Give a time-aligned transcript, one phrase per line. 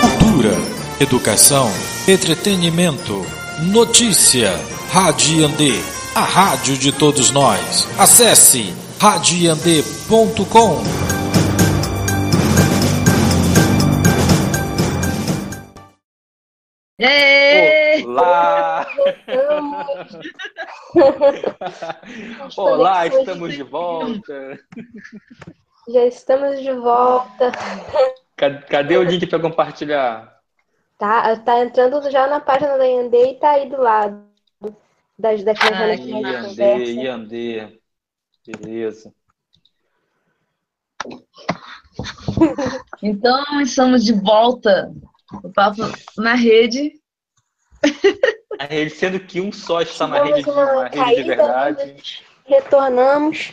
[0.00, 0.54] Cultura,
[1.00, 1.68] educação,
[2.06, 3.26] entretenimento,
[3.72, 4.52] notícia.
[4.92, 5.72] Radiandê,
[6.14, 7.88] a rádio de todos nós.
[7.98, 10.84] Acesse radiandê.com.
[18.06, 18.86] Olá!
[22.56, 24.58] Olá, estamos de volta.
[25.88, 27.52] Já estamos de volta.
[28.68, 30.40] Cadê o link para compartilhar?
[30.98, 34.24] Tá, tá entrando já na página da Yandê e tá aí do lado
[35.18, 37.78] das daquelas ah, Yandê, Yandê.
[38.46, 39.12] Beleza.
[43.02, 44.92] Então, estamos de volta.
[45.42, 45.82] O papo
[46.16, 47.00] na rede.
[48.58, 52.24] A rede, sendo que um só está na rede, na rede de verdade.
[52.44, 53.52] Retornamos.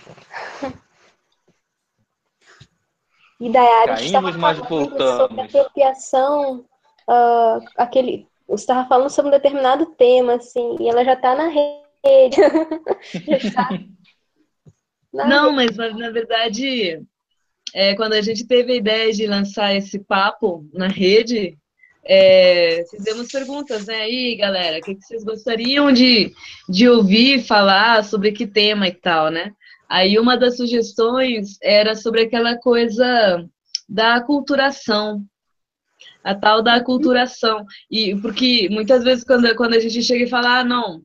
[3.39, 3.95] E Dayara
[4.37, 5.17] mas voltamos.
[5.17, 6.65] Sobre apropriação,
[7.07, 11.47] uh, aquele, você estava falando sobre um determinado tema, assim, e ela já está na
[11.47, 12.37] rede.
[13.25, 13.69] já está
[15.13, 15.77] na Não, rede.
[15.77, 17.01] mas na verdade,
[17.73, 21.57] é, quando a gente teve a ideia de lançar esse papo na rede,
[22.03, 24.01] é, fizemos perguntas, né?
[24.01, 26.33] Aí, galera, o que, que vocês gostariam de,
[26.67, 29.53] de ouvir falar sobre que tema e tal, né?
[29.89, 33.43] Aí uma das sugestões era sobre aquela coisa
[33.87, 35.25] da aculturação,
[36.23, 37.65] a tal da aculturação.
[37.89, 41.01] E porque muitas vezes quando, quando a gente chega e fala, ah, não,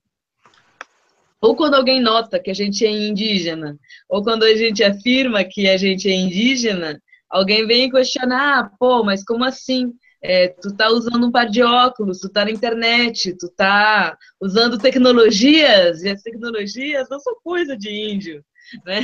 [1.40, 5.68] ou quando alguém nota que a gente é indígena, ou quando a gente afirma que
[5.68, 9.92] a gente é indígena, alguém vem questionar, ah, pô, mas como assim?
[10.22, 14.78] É, tu tá usando um par de óculos, tu tá na internet, tu tá usando
[14.78, 18.42] tecnologias, e as tecnologias não são coisa de índio
[18.84, 19.00] né?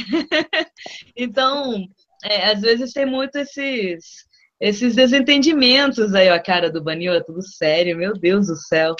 [1.16, 1.86] então,
[2.24, 4.28] é, às vezes tem muito esses
[4.60, 8.94] esses desentendimentos aí, ó, a cara do Banil é tudo sério, meu Deus do céu,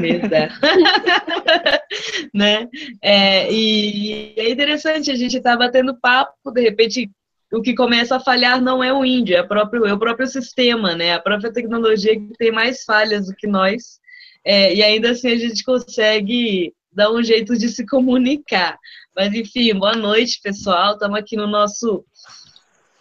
[0.00, 0.28] medo.
[2.34, 2.68] né?
[3.00, 7.08] É, e é interessante, a gente tá batendo papo, de repente
[7.52, 10.96] o que começa a falhar não é o índio, é, próprio, é o próprio sistema,
[10.96, 11.14] né?
[11.14, 14.00] A própria tecnologia que tem mais falhas do que nós.
[14.44, 18.78] É, e ainda assim a gente consegue dar um jeito de se comunicar.
[19.14, 20.92] Mas enfim, boa noite, pessoal.
[20.94, 22.04] Estamos aqui no nosso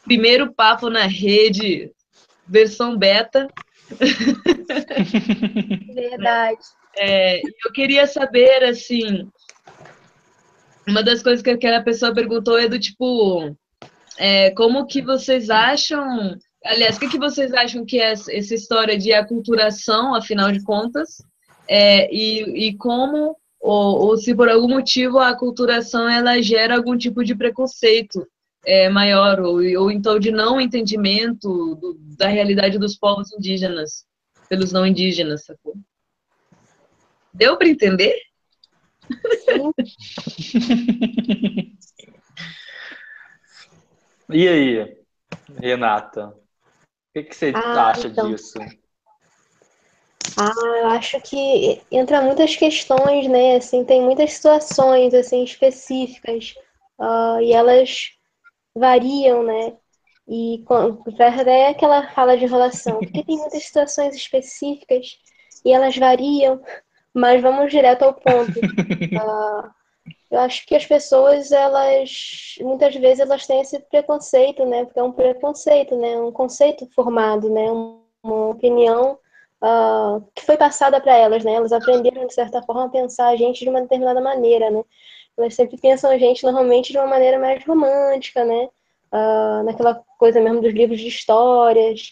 [0.04, 1.92] primeiro papo na rede,
[2.48, 3.48] versão beta.
[5.94, 6.59] Verdade.
[6.98, 9.28] É, eu queria saber, assim,
[10.88, 13.56] uma das coisas que aquela pessoa perguntou é do tipo,
[14.18, 18.98] é, como que vocês acham, aliás, o que, que vocês acham que é essa história
[18.98, 21.24] de aculturação, afinal de contas,
[21.68, 26.97] é, e, e como ou, ou se por algum motivo a aculturação ela gera algum
[26.97, 28.28] tipo de preconceito
[28.66, 34.06] é, maior, ou, ou então de não entendimento do, da realidade dos povos indígenas
[34.50, 35.75] pelos não indígenas, sacou?
[37.34, 38.13] Deu para entender?
[44.30, 44.97] e aí,
[45.57, 46.28] Renata?
[46.28, 46.35] O
[47.13, 48.30] que, que você ah, acha então.
[48.30, 48.59] disso?
[50.38, 53.57] Ah, eu acho que entra muitas questões, né?
[53.57, 56.56] Assim, tem muitas situações assim específicas
[57.00, 58.11] uh, e elas
[58.75, 59.73] variam, né?
[60.28, 60.63] E
[61.39, 65.17] até aquela fala de enrolação, porque tem muitas situações específicas
[65.66, 66.62] e elas variam,
[67.13, 68.59] mas vamos direto ao ponto.
[68.59, 69.69] Uh,
[70.31, 74.85] eu acho que as pessoas, elas muitas vezes elas têm esse preconceito, né?
[74.85, 76.17] Porque é um preconceito, né?
[76.17, 77.69] Um conceito formado, né?
[78.23, 79.19] Uma opinião
[79.63, 81.53] uh, que foi passada para elas, né?
[81.53, 84.84] Elas aprenderam, de certa forma, a pensar a gente de uma determinada maneira, né?
[85.38, 88.69] Elas sempre pensam a gente, normalmente, de uma maneira mais romântica, né?
[89.12, 92.12] Uh, naquela coisa mesmo dos livros de histórias,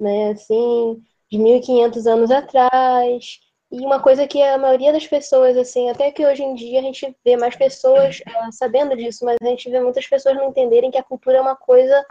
[0.00, 0.30] né?
[0.30, 3.40] Assim, de 1500 anos atrás.
[3.70, 6.82] E uma coisa que a maioria das pessoas, assim, até que hoje em dia a
[6.82, 10.90] gente vê mais pessoas uh, sabendo disso, mas a gente vê muitas pessoas não entenderem
[10.90, 12.04] que a cultura é uma coisa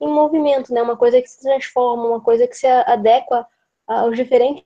[0.00, 0.80] em movimento, né?
[0.82, 3.46] Uma coisa que se transforma, uma coisa que se adequa
[3.90, 4.64] aos diferentes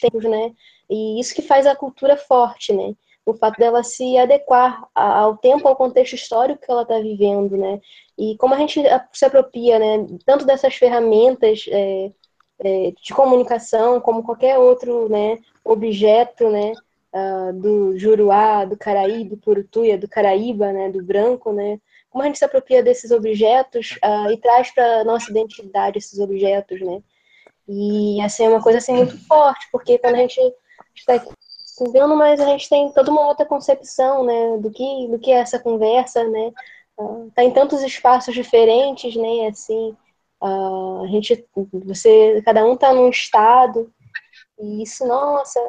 [0.00, 0.52] tempos, né?
[0.90, 2.94] E isso que faz a cultura forte, né?
[3.24, 7.80] O fato dela se adequar ao tempo, ao contexto histórico que ela está vivendo, né?
[8.18, 8.80] E como a gente
[9.12, 10.06] se apropria, né?
[10.24, 12.12] Tanto dessas ferramentas é,
[12.60, 15.38] é, de comunicação, como qualquer outro, né?
[15.64, 16.72] Objeto, né?
[17.12, 20.90] Uh, do Juruá, do Caraí, do Purutuia, do Caraíba, né?
[20.90, 21.80] Do branco, né?
[22.10, 26.80] Como a gente se apropria desses objetos uh, e traz para nossa identidade esses objetos,
[26.80, 27.02] né?
[27.68, 30.40] E assim, é uma coisa assim muito forte, porque quando a gente
[30.94, 31.24] está
[31.80, 35.36] vivendo, mas a gente tem toda uma outra concepção, né, do que, do que é
[35.36, 36.52] essa conversa, né,
[37.28, 39.48] está em tantos espaços diferentes, né?
[39.48, 39.96] Assim,
[40.42, 41.46] uh, a gente,
[41.84, 43.92] você, cada um está num estado
[44.58, 45.60] e isso, nossa,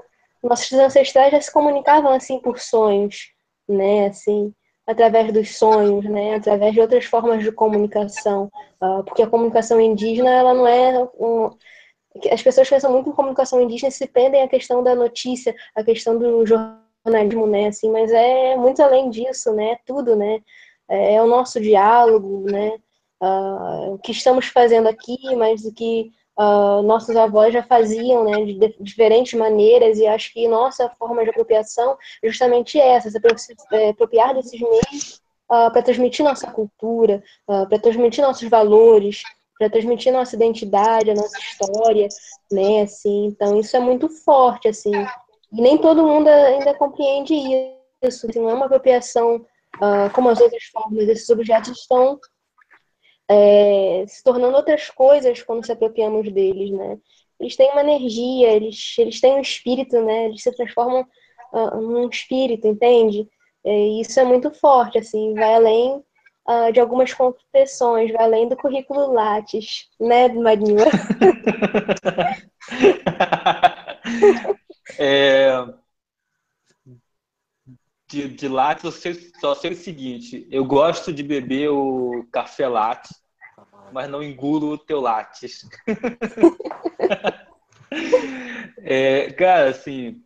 [0.42, 3.32] nossos ancestrais já se comunicavam assim por sonhos,
[3.68, 4.08] né?
[4.08, 4.54] Assim,
[4.86, 6.36] através dos sonhos, né?
[6.36, 8.50] Através de outras formas de comunicação,
[8.82, 10.94] uh, porque a comunicação indígena ela não é
[12.32, 15.84] as pessoas pensam muito em comunicação indígena e se prendem à questão da notícia, a
[15.84, 17.68] questão do jornalismo, né?
[17.68, 19.72] Assim, mas é muito além disso, né?
[19.72, 20.40] É tudo, né?
[20.90, 22.78] É, é o nosso diálogo, né?
[23.22, 28.46] Uh, o que estamos fazendo aqui, mas o que uh, nossos avós já faziam, né,
[28.46, 33.90] de, diferentes maneiras, e acho que nossa forma de apropriação é justamente essa, se é,
[33.90, 39.24] apropriar desses meios uh, para transmitir nossa cultura, para transmitir nossos valores,
[39.58, 42.08] para transmitir nossa identidade, a nossa história,
[42.52, 44.92] né, assim, então isso é muito forte, assim,
[45.52, 47.34] e nem todo mundo ainda compreende
[48.04, 49.38] isso, assim, não é uma apropriação
[49.78, 52.20] uh, como as outras formas, esses objetos estão
[53.30, 56.98] é, se tornando outras coisas quando se apropriamos deles, né?
[57.40, 60.26] Eles têm uma energia, eles, eles têm um espírito, né?
[60.26, 61.06] Eles se transformam
[61.54, 63.28] uh, num espírito, entende?
[63.66, 66.02] É, e isso é muito forte, assim, vai além
[66.50, 67.12] uh, de algumas
[68.12, 70.78] vai além do currículo Lattes, né, Marinho?
[74.98, 75.68] é,
[78.08, 82.68] de, de latte, eu sei, só sei o seguinte: eu gosto de beber o café
[82.68, 83.14] latte,
[83.92, 85.68] mas não engulo o teu lattes.
[88.80, 90.24] é, cara, assim,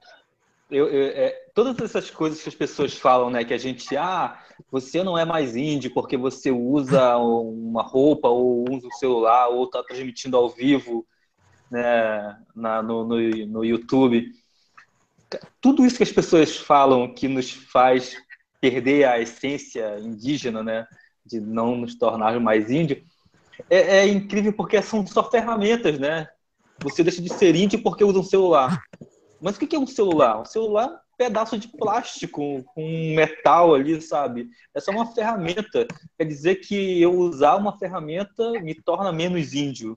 [0.69, 4.39] eu, eu, é, todas essas coisas que as pessoas falam, né, que a gente, ah,
[4.69, 9.65] você não é mais índio porque você usa uma roupa ou usa o celular ou
[9.65, 11.05] está transmitindo ao vivo,
[11.69, 13.17] né, na, no, no,
[13.47, 14.31] no YouTube
[15.59, 18.15] tudo isso que as pessoas falam que nos faz
[18.59, 20.87] perder a essência indígena, né,
[21.25, 23.03] de não nos tornar mais índio,
[23.69, 26.27] é, é, incrível porque são só ferramentas, né?
[26.79, 28.81] Você deixa de ser índio porque usa um celular.
[29.39, 30.41] Mas o que é um celular?
[30.41, 34.49] Um celular pedaço de plástico com metal ali, sabe?
[34.73, 35.87] É só uma ferramenta.
[36.17, 39.95] Quer dizer que eu usar uma ferramenta me torna menos índio.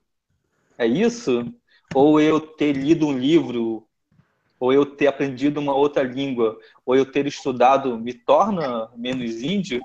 [0.77, 1.51] É isso?
[1.95, 3.87] Ou eu ter lido um livro
[4.59, 9.81] ou eu ter aprendido uma outra língua, ou eu ter estudado, me torna menos índio?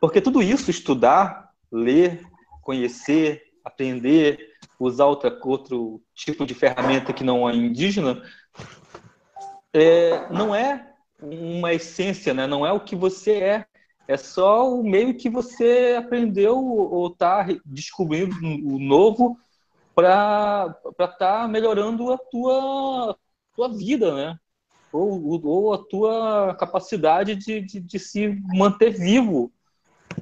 [0.00, 2.22] Porque tudo isso, estudar, ler,
[2.62, 8.22] conhecer, aprender, usar outra, outro tipo de ferramenta que não é indígena,
[9.74, 12.46] é, não é uma essência, né?
[12.46, 13.66] não é o que você é.
[14.06, 19.38] É só o meio que você aprendeu ou está descobrindo o novo
[19.94, 23.16] para estar tá melhorando a tua
[23.54, 24.38] tua vida, né?
[24.92, 29.52] Ou, ou a tua capacidade de, de, de, se manter vivo,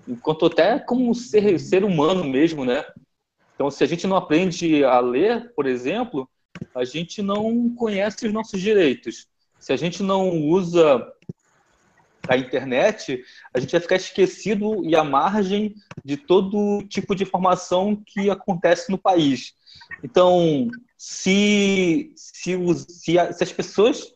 [0.06, 2.84] enquanto até como ser, ser humano mesmo, né?
[3.54, 6.28] Então, se a gente não aprende a ler, por exemplo,
[6.74, 9.31] a gente não conhece os nossos direitos.
[9.62, 11.08] Se a gente não usa
[12.28, 13.24] a internet,
[13.54, 18.90] a gente vai ficar esquecido e à margem de todo tipo de informação que acontece
[18.90, 19.54] no país.
[20.02, 20.66] Então,
[20.98, 24.12] se, se, se, se as pessoas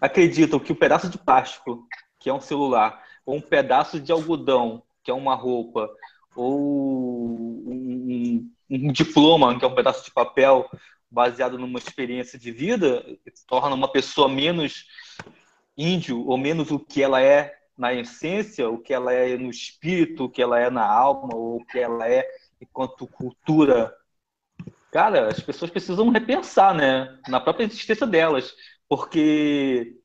[0.00, 1.84] acreditam que o pedaço de plástico,
[2.20, 5.90] que é um celular, ou um pedaço de algodão, que é uma roupa,
[6.36, 10.70] ou um, um, diploma, que é um pedaço de papel
[11.10, 13.04] baseado numa experiência de vida,
[13.46, 14.86] torna uma pessoa menos
[15.76, 20.24] índio ou menos o que ela é na essência, o que ela é no espírito,
[20.24, 22.28] o que ela é na alma, ou o que ela é
[22.60, 23.94] enquanto cultura
[24.90, 27.16] Cara, as pessoas precisam repensar, né?
[27.28, 28.54] Na própria existência delas.
[28.88, 29.96] Porque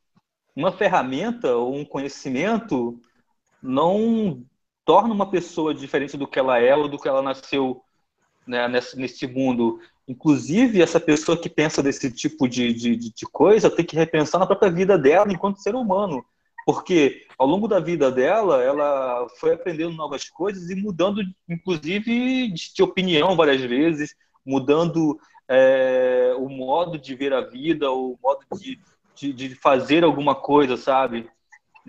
[0.56, 3.02] uma ferramenta ou um conhecimento
[3.62, 4.46] não
[4.86, 7.84] torna uma pessoa diferente do que ela é ou do que ela nasceu
[8.46, 9.80] né, nesse, nesse mundo.
[10.08, 14.46] Inclusive, essa pessoa que pensa desse tipo de, de, de coisa tem que repensar na
[14.46, 16.24] própria vida dela enquanto ser humano.
[16.66, 22.84] Porque ao longo da vida dela, ela foi aprendendo novas coisas e mudando, inclusive, de
[22.84, 28.80] opinião várias vezes, mudando é, o modo de ver a vida, o modo de,
[29.16, 31.30] de, de fazer alguma coisa, sabe?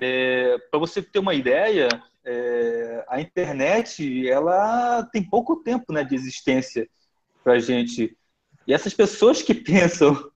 [0.00, 1.88] É, Para você ter uma ideia,
[2.24, 6.88] é, a internet ela tem pouco tempo né, de existência
[7.46, 8.18] para gente.
[8.66, 10.28] E essas pessoas que pensam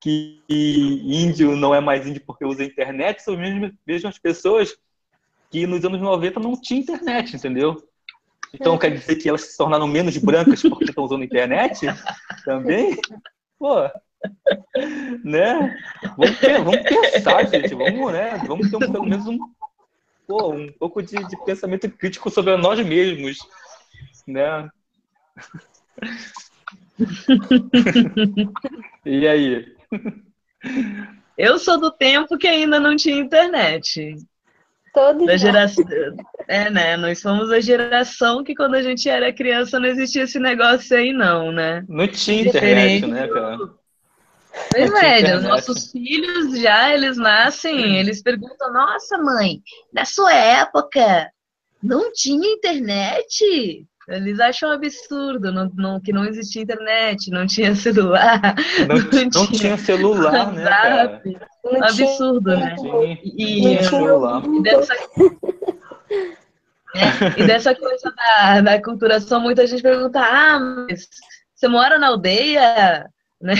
[0.00, 4.76] que índio não é mais índio porque usa internet são as mesmas pessoas
[5.50, 7.76] que nos anos 90 não tinha internet, entendeu?
[8.52, 11.86] Então quer dizer que elas se tornaram menos brancas porque estão usando a internet?
[12.44, 12.96] Também?
[13.56, 13.82] Pô,
[15.22, 15.76] né?
[16.16, 17.74] Vamos, vamos pensar, gente.
[17.74, 18.42] Vamos, né?
[18.46, 19.38] Vamos ter um, pelo menos um,
[20.26, 23.38] pô, um pouco de, de pensamento crítico sobre nós mesmos,
[24.26, 24.68] né?
[29.06, 29.74] e aí?
[31.36, 34.16] Eu sou do tempo que ainda não tinha internet.
[34.92, 35.84] Todos da geração.
[36.48, 36.96] É, né?
[36.96, 41.12] Nós somos a geração que quando a gente era criança não existia esse negócio aí,
[41.12, 41.84] não, né?
[41.88, 43.58] Não tinha internet, né, cara?
[44.70, 51.30] Pois é, os nossos filhos já, eles nascem, eles perguntam, nossa mãe, na sua época
[51.82, 53.86] não tinha internet?
[54.10, 58.40] Eles acham absurdo não, não, que não existia internet, não tinha celular.
[58.88, 60.64] Não, não, tinha, tinha, celular, né?
[60.64, 61.22] Cara?
[61.64, 62.74] Um absurdo, né?
[63.22, 63.78] E, e,
[64.62, 64.94] dessa,
[66.94, 71.08] é, e dessa coisa da, da culturação, muita gente pergunta: ah, mas
[71.54, 73.06] você mora na aldeia?
[73.42, 73.54] Né?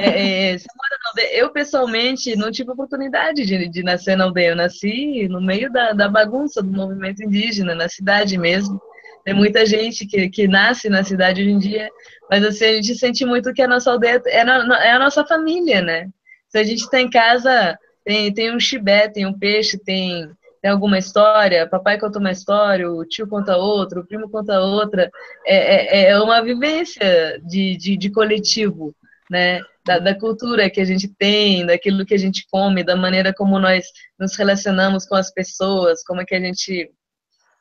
[0.00, 1.38] É, é, você mora na aldeia?
[1.38, 4.48] Eu, pessoalmente, não tive oportunidade de, de nascer na aldeia.
[4.48, 8.82] Eu nasci no meio da, da bagunça do movimento indígena, na cidade mesmo.
[9.24, 11.88] Tem muita gente que, que nasce na cidade hoje em dia,
[12.28, 15.24] mas assim, a gente sente muito que a nossa aldeia é, na, é a nossa
[15.24, 16.08] família, né?
[16.48, 20.28] Se a gente está em casa, tem, tem um chibé, tem um peixe, tem,
[20.60, 25.10] tem alguma história, papai conta uma história, o tio conta outra, o primo conta outra.
[25.46, 28.94] É, é, é uma vivência de, de, de coletivo,
[29.30, 29.60] né?
[29.84, 33.58] Da, da, cultura que a gente tem, daquilo que a gente come, da maneira como
[33.58, 33.84] nós
[34.16, 36.88] nos relacionamos com as pessoas, como é que a gente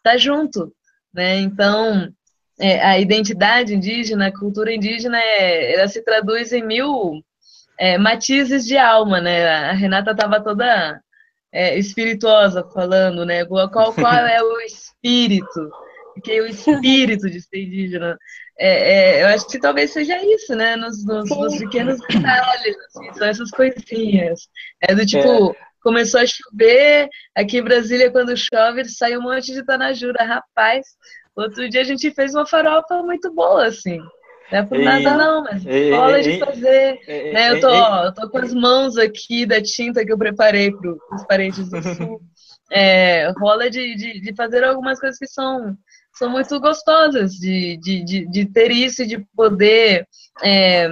[0.04, 0.72] tá junto,
[1.14, 1.40] né?
[1.40, 2.12] Então,
[2.60, 7.24] é, a identidade indígena, a cultura indígena, é, ela se traduz em mil
[7.78, 9.48] é, matizes de alma, né?
[9.48, 11.02] A Renata estava toda
[11.52, 13.44] é, espirituosa falando, né?
[13.46, 15.70] Qual, qual é o espírito?
[16.24, 18.18] Que é o espírito de ser indígena.
[18.60, 20.76] É, é, eu acho que talvez seja isso, né?
[20.76, 24.48] Nos, nos, nos pequenos detalhes, assim, são essas coisinhas.
[24.82, 27.10] É do tipo, começou a chover.
[27.36, 30.24] Aqui em Brasília, quando chove, sai um monte de tanajura.
[30.24, 30.86] Rapaz,
[31.36, 34.00] outro dia a gente fez uma farofa muito boa, assim.
[34.52, 37.00] Não é por ei, nada não, mas ei, rola ei, de fazer.
[37.08, 37.52] né?
[37.52, 41.26] eu, tô, eu tô com as mãos aqui da tinta que eu preparei para os
[41.26, 42.22] parentes do sul.
[42.70, 45.76] É, rola de, de, de, fazer algumas coisas que são,
[46.14, 50.08] são muito gostosas, de, de, de, de ter isso e de poder
[50.42, 50.88] é,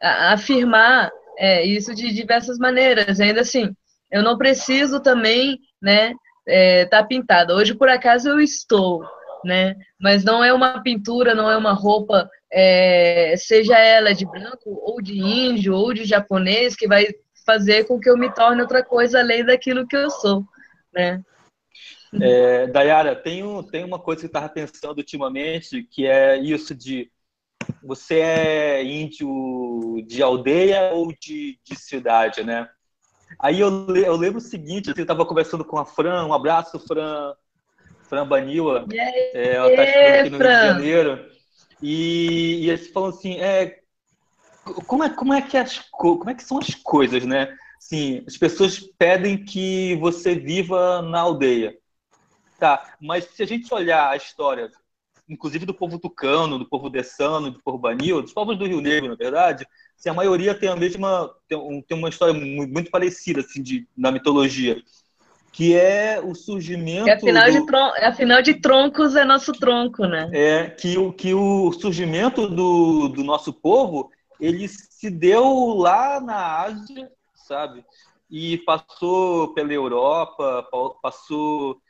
[0.00, 3.20] afirmar é, isso de diversas maneiras.
[3.20, 3.74] Ainda assim,
[4.10, 6.12] eu não preciso também, né,
[6.46, 7.54] é, tá pintada.
[7.54, 9.02] Hoje, por acaso, eu estou,
[9.44, 9.76] né?
[10.00, 15.02] Mas não é uma pintura, não é uma roupa, é, seja ela de branco, ou
[15.02, 17.06] de índio, ou de japonês, que vai
[17.44, 20.44] fazer com que eu me torne outra coisa além daquilo que eu sou,
[20.92, 21.22] né?
[22.20, 26.74] É, Dayara, tem, um, tem uma coisa que eu estava pensando ultimamente, que é isso
[26.74, 27.10] de
[27.82, 32.68] você é índio de aldeia ou de, de cidade, né?
[33.38, 36.78] Aí eu, eu lembro o seguinte, assim, eu estava conversando com a Fran, um abraço,
[36.78, 37.34] Fran,
[38.08, 39.82] Fran Baniwa, é, ela está
[40.20, 41.30] aqui no Rio de Janeiro,
[41.82, 43.80] e, e eles falam assim, é,
[44.86, 47.56] como, é, como, é que as, como é que são as coisas, né?
[47.78, 51.76] Sim, as pessoas pedem que você viva na aldeia.
[52.58, 54.68] Tá, mas se a gente olhar a história,
[55.28, 59.10] inclusive do povo tucano, do povo dessano, do povo banil, dos povos do Rio Negro,
[59.10, 59.66] na verdade,
[59.98, 64.10] se a maioria tem a mesma tem, tem uma história muito, parecida assim de na
[64.10, 64.80] mitologia
[65.50, 67.10] que é o surgimento.
[67.10, 67.52] afinal, do...
[67.52, 67.92] de tron...
[68.02, 70.30] afinal de troncos é nosso tronco, né?
[70.32, 74.08] É que o, que o surgimento do, do nosso povo
[74.40, 77.84] ele se deu lá na Ásia, sabe?
[78.30, 80.64] E passou pela Europa,
[81.02, 81.80] passou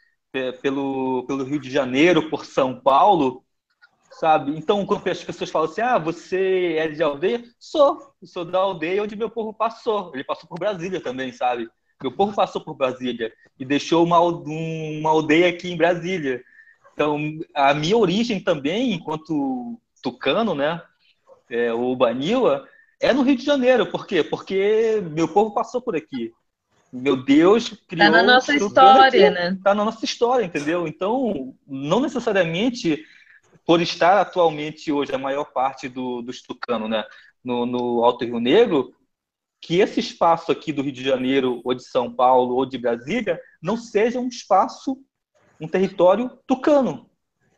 [0.62, 3.44] pelo, pelo Rio de Janeiro, por São Paulo,
[4.18, 4.56] sabe?
[4.56, 7.44] Então, quando as pessoas falam assim, ah, você é de aldeia?
[7.58, 10.10] Sou, sou da aldeia onde meu povo passou.
[10.12, 11.68] Ele passou por Brasília também, sabe?
[12.02, 16.42] Meu povo passou por Brasília e deixou uma, uma aldeia aqui em Brasília.
[16.92, 17.18] Então,
[17.54, 20.82] a minha origem também, enquanto tucano, né,
[21.48, 22.66] é, o Baniwa,
[23.00, 23.86] é no Rio de Janeiro.
[23.86, 24.24] Por quê?
[24.24, 26.32] Porque meu povo passou por aqui.
[26.92, 28.06] Meu Deus criou...
[28.06, 29.58] Tá na nossa história, aqui, né?
[29.62, 30.88] Tá na nossa história, entendeu?
[30.88, 33.04] Então, não necessariamente
[33.68, 37.04] por estar atualmente hoje a maior parte do, dos tucanos né,
[37.44, 38.94] no, no Alto Rio Negro,
[39.60, 43.38] que esse espaço aqui do Rio de Janeiro, ou de São Paulo, ou de Brasília,
[43.60, 44.96] não seja um espaço,
[45.60, 47.10] um território tucano,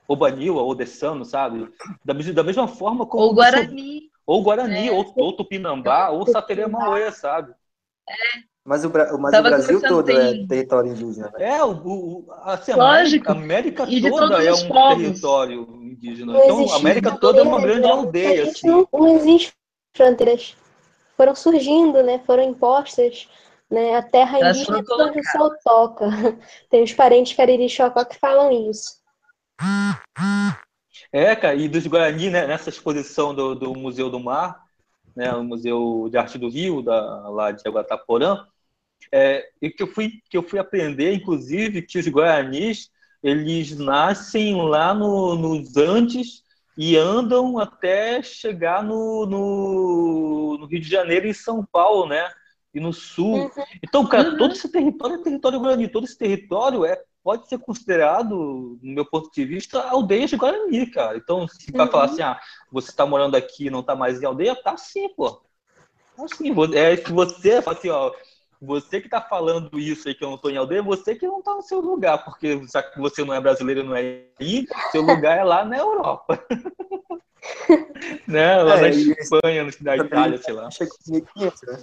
[0.09, 1.73] ou Banila, ou Dessano, sabe?
[2.05, 3.23] Da, da mesma forma como...
[3.23, 4.11] Ou Guarani.
[4.27, 4.91] Ou Guarani, é.
[4.93, 7.55] ou, ou Tupinambá, ou Sateremauê, sabe?
[8.09, 8.50] É.
[8.65, 11.33] Mas o, mas o Brasil todo é território indígena.
[11.39, 11.57] Né?
[11.57, 13.31] É, o, o, assim, Lógico.
[13.31, 14.97] a América, toda é um povos.
[14.97, 16.33] território indígena.
[16.33, 18.45] Não então, a América toda é uma grande aldeia.
[18.45, 18.69] Assim.
[18.69, 19.55] Não, não existe
[19.97, 20.55] fronteiras.
[21.17, 22.21] Foram surgindo, né?
[22.27, 23.29] Foram impostas
[23.71, 23.97] Né?
[23.97, 26.07] A terra indígena é onde o sol toca.
[26.69, 29.01] Tem os parentes Cariri Chocó que falam isso.
[31.13, 34.65] É, cara, e dos Guarani, né, nessa exposição do, do Museu do Mar,
[35.15, 38.47] né, o Museu de Arte do Rio, da, lá de Aguataporã,
[39.13, 42.91] é, e que eu fui que eu fui aprender, inclusive, que os guaranis
[43.23, 46.43] eles nascem lá no, nos Andes
[46.77, 52.31] e andam até chegar no, no, no, Rio de Janeiro e São Paulo, né?
[52.73, 53.35] E no sul.
[53.35, 53.51] Uhum.
[53.83, 54.39] Então, cara, uhum.
[54.39, 59.05] todo esse território é território guarani, todo esse território é pode ser considerado, no meu
[59.05, 61.17] ponto de vista, aldeia de Guarani, cara.
[61.19, 61.93] Então, se vai uhum.
[61.93, 62.41] falar assim, ah,
[62.73, 65.43] você está morando aqui e não está mais em aldeia, tá sim, pô.
[66.17, 66.55] Tá sim.
[66.75, 68.11] É, se você fala assim, ó,
[68.61, 71.39] você que está falando isso aí que eu não estou em aldeia, você que não
[71.39, 75.01] está no seu lugar, porque já que você não é brasileiro, não é aí, seu
[75.01, 76.39] lugar é lá na Europa.
[78.29, 78.63] né?
[78.63, 80.69] Lá é, na Espanha, na Itália, sei lá.
[80.69, 81.83] Né?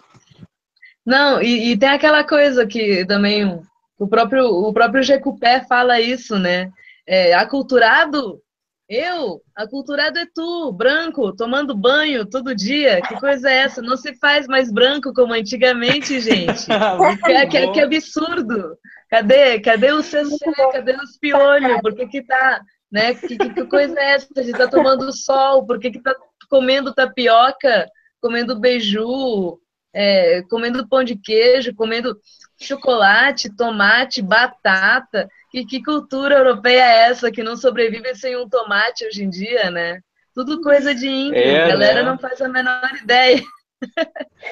[1.04, 3.60] Não, e, e, tem aquela coisa que também
[3.98, 6.72] o próprio, o próprio Jecupé fala isso, né?
[7.08, 8.40] É, aculturado
[8.89, 13.01] eu, aculturado é tu, branco, tomando banho todo dia.
[13.01, 13.82] Que coisa é essa?
[13.82, 16.65] Não se faz mais branco como antigamente, gente.
[17.25, 18.77] que, que, que, absurdo.
[19.10, 19.60] Cadê?
[19.60, 20.38] Cadê o CC?
[20.72, 21.82] Cadê os piolhos?
[21.82, 23.13] Por que que tá, né?
[23.13, 24.27] Que, que, que coisa é essa?
[24.38, 25.65] A gente tá tomando sol.
[25.65, 26.15] Por que que tá
[26.50, 27.89] comendo tapioca?
[28.22, 29.60] Comendo beiju?
[29.94, 31.75] É, comendo pão de queijo?
[31.75, 32.17] Comendo
[32.60, 35.30] chocolate, tomate, batata?
[35.52, 39.70] Que, que cultura europeia é essa que não sobrevive sem um tomate hoje em dia,
[39.72, 40.02] né?
[40.34, 42.10] Tudo coisa de índio, é, a galera né?
[42.10, 43.42] não faz a menor ideia.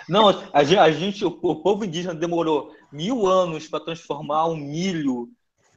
[0.07, 5.29] Não, a gente, a gente, o povo indígena demorou mil anos para transformar um milho,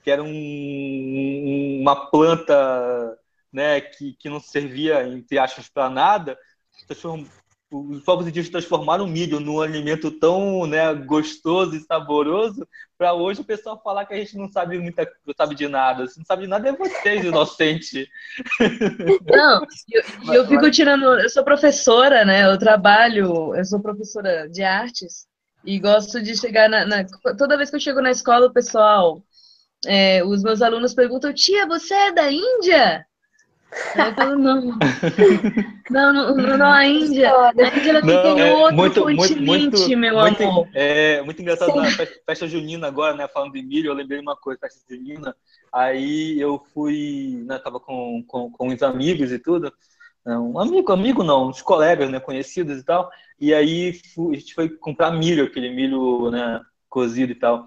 [0.05, 3.19] que era um, uma planta
[3.53, 6.39] né, que, que não servia, entre aspas, para nada,
[7.71, 13.43] os povos indígenas transformaram o milho num alimento tão né, gostoso e saboroso, para hoje
[13.43, 16.07] o pessoal falar que a gente não sabe muita, não sabe de nada.
[16.07, 18.09] Se não sabe de nada é vocês, inocente.
[19.27, 21.05] Não, eu, eu fico tirando.
[21.21, 22.45] Eu sou professora, né?
[22.45, 25.27] Eu trabalho, eu sou professora de artes
[25.65, 27.05] e gosto de chegar na, na
[27.37, 29.23] toda vez que eu chego na escola, o pessoal,
[29.87, 33.07] é, os meus alunos perguntam: Tia, você é da Índia?
[34.17, 34.79] Falo, não.
[35.91, 37.31] Não, não, não, a Índia.
[37.33, 40.69] A Índia ela fica em é, outro muito, continente, muito, meu muito, amor.
[40.75, 41.81] É muito engraçado Sim.
[41.81, 43.29] na festa, junina agora, né?
[43.29, 45.35] Falando de milho, eu lembrei uma coisa, festa junina.
[45.73, 47.59] Aí eu fui, né?
[47.59, 49.73] Tava com, com, com uns amigos e tudo.
[50.27, 52.21] Um amigo, amigo não, uns colegas, né?
[52.21, 53.11] Conhecidos e tal.
[53.41, 56.61] E aí fui, a gente foi comprar milho, aquele milho, né?
[56.89, 57.67] Cozido e tal.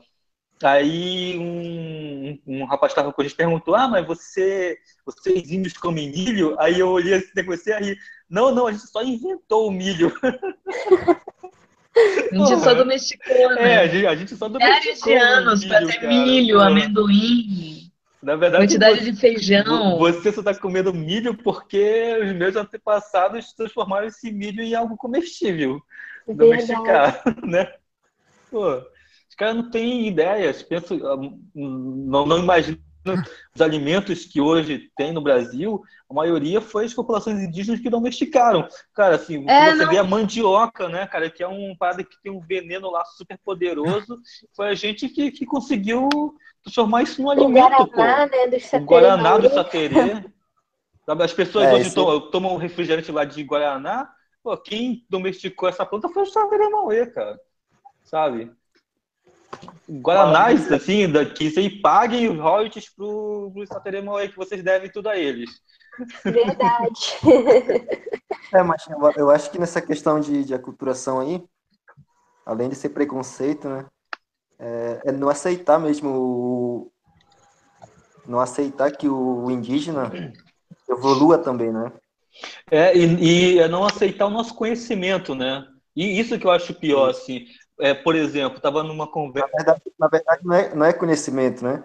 [0.63, 6.09] Aí um, um rapaz estava com a gente perguntou: Ah, mas você, vocês índios comem
[6.09, 6.55] milho?
[6.59, 7.97] Aí eu olhei assim, comecei a rir.
[8.29, 10.13] Não, não, a gente só inventou o milho.
[11.93, 13.73] A gente só domesticou, né?
[13.73, 15.11] É, a gente, a gente só domesticou.
[15.11, 16.71] de anos para ter milho, cara.
[16.71, 17.91] amendoim.
[18.23, 19.97] Na verdade, quantidade você, de feijão.
[19.97, 25.81] Você só está comendo milho porque os meus antepassados transformaram esse milho em algo comestível.
[26.27, 26.49] Verdade.
[26.49, 27.73] Domesticar, né?
[28.49, 28.81] Pô,
[29.41, 31.17] caras não têm ideias, penso, ah,
[31.55, 32.77] não, não imaginam
[33.55, 38.67] os alimentos que hoje tem no Brasil, a maioria foi as populações indígenas que domesticaram.
[38.93, 39.89] Cara, assim, é, você não...
[39.89, 43.35] vê a mandioca, né, cara, que é um parada que tem um veneno lá super
[43.43, 44.19] poderoso,
[44.55, 46.07] foi a gente que, que conseguiu
[46.63, 48.37] transformar isso num alimento, o Guaraná, pô.
[48.37, 50.23] Né, do o Guaraná do Saterê.
[51.07, 54.07] As pessoas é, hoje tomam, tomam refrigerante lá de Guaraná,
[54.43, 57.39] pô, quem domesticou essa planta foi o Saterê Mauê, cara.
[58.03, 58.51] Sabe?
[59.89, 65.09] Guaranás, assim, que vocês paguem os royalties pro, pro Sateremo aí, que vocês devem tudo
[65.09, 65.49] a eles.
[66.23, 67.17] Verdade.
[68.53, 68.83] é, mas
[69.17, 71.43] eu acho que nessa questão de, de aculturação aí,
[72.45, 73.85] além de ser preconceito, né,
[74.57, 76.91] é, é não aceitar mesmo o,
[78.25, 80.11] não aceitar que o indígena
[80.89, 81.91] evolua também, né?
[82.71, 85.65] É, e, e é não aceitar o nosso conhecimento, né?
[85.93, 87.45] E isso que eu acho pior, assim
[87.81, 89.49] é, por exemplo, estava numa conversa.
[89.51, 91.83] Na verdade, na verdade não, é, não é conhecimento, né?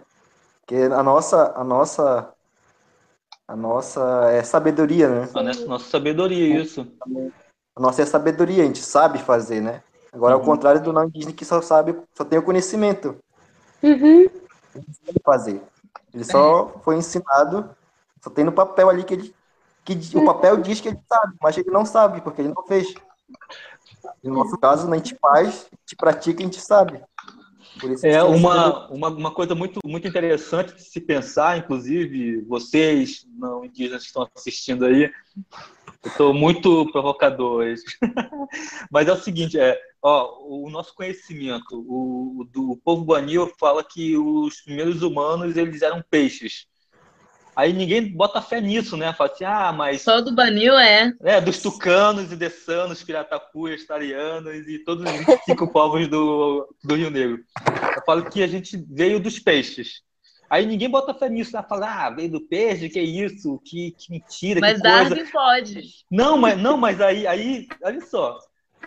[0.60, 2.32] Porque a nossa, a nossa,
[3.48, 5.28] a nossa é sabedoria, né?
[5.34, 6.86] A nossa sabedoria, isso.
[7.74, 9.82] A nossa é sabedoria, a gente sabe fazer, né?
[10.12, 10.40] Agora, uhum.
[10.40, 13.16] ao contrário do não indígena que só sabe, só tem o conhecimento.
[13.82, 14.28] Uhum.
[14.74, 15.62] Ele sabe fazer.
[16.12, 16.78] Ele só é.
[16.80, 17.70] foi ensinado,
[18.22, 19.34] só tem no papel ali que ele.
[19.84, 22.92] Que o papel diz que ele sabe, mas ele não sabe, porque ele não fez.
[24.22, 27.00] No nosso caso, a gente faz, a gente pratica, a gente sabe.
[28.02, 34.02] é uma, uma, uma coisa muito, muito interessante de se pensar, inclusive vocês, não indígenas
[34.02, 35.10] que estão assistindo aí,
[36.06, 37.82] Estou muito provocador hoje.
[38.90, 43.82] Mas é o seguinte, é, ó, o nosso conhecimento, o, o do povo Guanil fala
[43.82, 46.66] que os primeiros humanos eles eram peixes.
[47.56, 49.14] Aí ninguém bota fé nisso, né?
[49.14, 50.02] Fala assim, ah, mas.
[50.02, 51.14] Só do Banil é.
[51.22, 57.10] É, dos tucanos e dessanos, piratacuas, tarianos e todos os 25 povos do, do Rio
[57.10, 57.42] Negro.
[57.96, 60.02] Eu falo que a gente veio dos peixes.
[60.50, 61.64] Aí ninguém bota fé nisso, né?
[61.66, 63.58] Fala, ah, veio do peixe, que isso?
[63.64, 65.14] Que, que mentira, mas que coisa.
[65.14, 65.82] Mas pode.
[66.10, 68.38] Não, mas, não, mas aí, aí, olha só.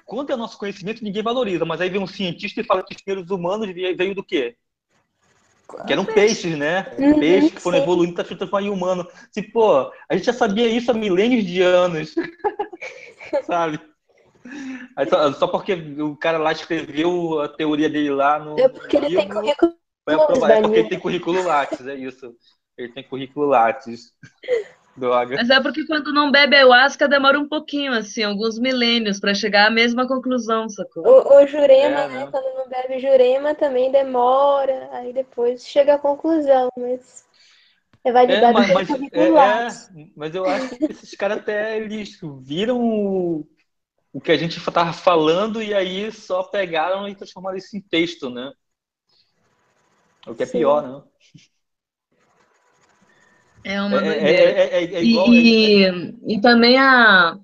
[0.06, 1.66] Quanto é nosso conhecimento, ninguém valoriza.
[1.66, 4.56] Mas aí vem um cientista e fala que os primeiros humanos veio do quê?
[5.86, 6.92] Que eram peixes, né?
[6.98, 7.84] Uhum, peixes que foram sim.
[7.84, 9.08] evoluindo para se transformar em humano.
[9.32, 12.16] Tipo, pô, a gente já sabia isso há milênios de anos.
[13.46, 13.80] Sabe?
[15.10, 18.60] Só, só, porque o cara lá escreveu a teoria dele lá no.
[18.60, 19.74] É porque ele livro, tem currículo.
[20.08, 22.34] É porque ele tem currículo Lattes, é isso.
[22.78, 24.14] Ele tem currículo Lattes.
[24.96, 25.36] Droga.
[25.36, 29.68] Mas é porque quando não bebe ayahuasca demora um pouquinho, assim, alguns milênios para chegar
[29.68, 31.08] à mesma conclusão, sacou?
[31.08, 32.26] O, o Jurema, é, né?
[32.26, 32.28] né?
[32.32, 37.26] Quando não bebe Jurema também demora, aí depois chega à conclusão, mas
[38.04, 42.20] é validado é, mas, mas, é, é, mas eu acho que esses caras até eles
[42.42, 43.48] viram o,
[44.12, 48.30] o que a gente estava falando e aí só pegaram e transformaram isso em texto,
[48.30, 48.52] né?
[50.28, 50.60] O que é Sim.
[50.60, 51.04] pior, né?
[53.64, 57.38] É uma é, é, é, é igual, e, e também a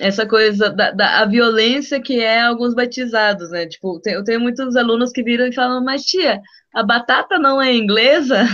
[0.00, 3.66] essa coisa da, da, a violência que é alguns batizados, né?
[3.66, 6.40] Tipo, tem, eu tenho muitos alunos que viram e falam, mas tia,
[6.74, 8.46] a batata não é inglesa?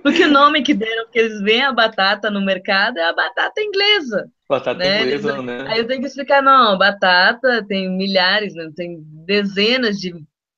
[0.02, 3.60] Porque o nome que deram, porque eles veem a batata no mercado, é a batata
[3.60, 4.30] inglesa.
[4.48, 5.02] Batata né?
[5.02, 5.64] inglesa, né?
[5.68, 8.70] Aí eu tenho que explicar, não, batata tem milhares, né?
[8.74, 10.14] tem dezenas de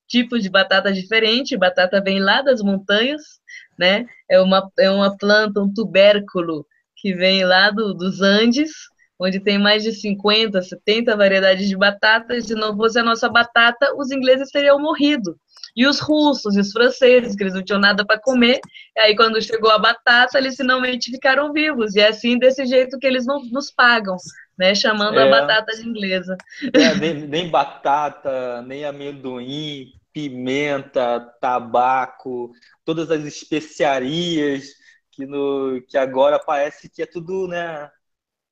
[0.07, 3.38] tipos de batata diferentes, batata vem lá das montanhas,
[3.79, 4.05] né?
[4.29, 6.65] É uma, é uma planta, um tubérculo
[6.97, 8.71] que vem lá do, dos Andes,
[9.17, 12.45] onde tem mais de 50, 70 variedades de batatas.
[12.45, 15.37] Se não fosse a nossa batata, os ingleses teriam morrido.
[15.75, 18.59] E os russos e os franceses, que eles não tinham nada para comer.
[18.97, 21.95] E aí, quando chegou a batata, eles finalmente ficaram vivos.
[21.95, 24.17] E é assim, desse jeito que eles não nos pagam,
[24.57, 24.75] né?
[24.75, 25.23] Chamando é.
[25.23, 26.35] a batata de inglesa.
[26.73, 32.51] É, nem, nem batata, nem amendoim, pimenta, tabaco,
[32.83, 34.67] todas as especiarias
[35.11, 37.89] que, no, que agora parece que é tudo, né?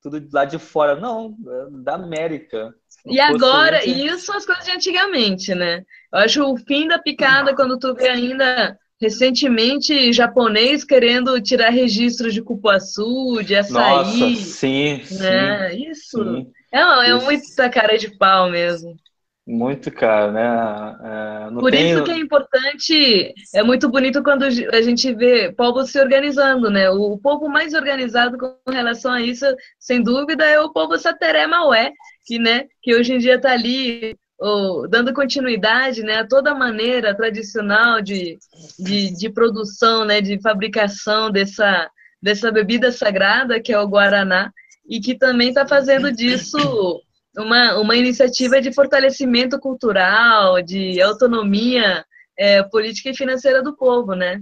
[0.02, 0.96] Tudo lá de fora.
[0.96, 2.74] Não, é da América.
[3.06, 5.84] E agora, e isso são as coisas de antigamente, né?
[6.12, 12.34] Eu acho o fim da picada quando tu vê ainda recentemente japonês querendo tirar registros
[12.34, 13.74] de cupuaçu, de açaí.
[13.74, 15.70] Nossa, sim, né?
[15.70, 15.90] sim.
[15.90, 16.24] Isso.
[16.24, 16.52] Sim.
[16.72, 18.96] É, é muita cara de pau mesmo.
[19.48, 21.48] Muito caro, né?
[21.48, 21.92] É, Por tem...
[21.92, 26.90] isso que é importante, é muito bonito quando a gente vê povos se organizando, né?
[26.90, 29.46] O povo mais organizado com relação a isso,
[29.80, 31.94] sem dúvida, é o povo Sateré Maué,
[32.26, 36.56] que, né, que hoje em dia está ali ou, dando continuidade né, a toda a
[36.56, 38.38] maneira tradicional de,
[38.78, 41.90] de, de produção, né, de fabricação dessa,
[42.22, 44.52] dessa bebida sagrada, que é o Guaraná,
[44.90, 47.02] e que também está fazendo disso
[47.38, 52.04] uma, uma iniciativa de fortalecimento cultural, de autonomia
[52.38, 54.42] é, política e financeira do povo, né?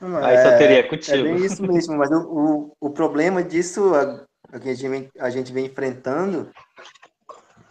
[0.00, 1.16] Não, Aí só teria contigo.
[1.16, 4.88] É bem isso mesmo, mas o, o, o problema disso, a, a, que a gente,
[4.88, 6.50] vem, a gente vem enfrentando,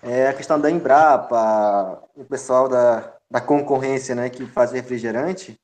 [0.02, 5.58] é a questão da Embrapa, o pessoal da, da concorrência né, que faz refrigerante,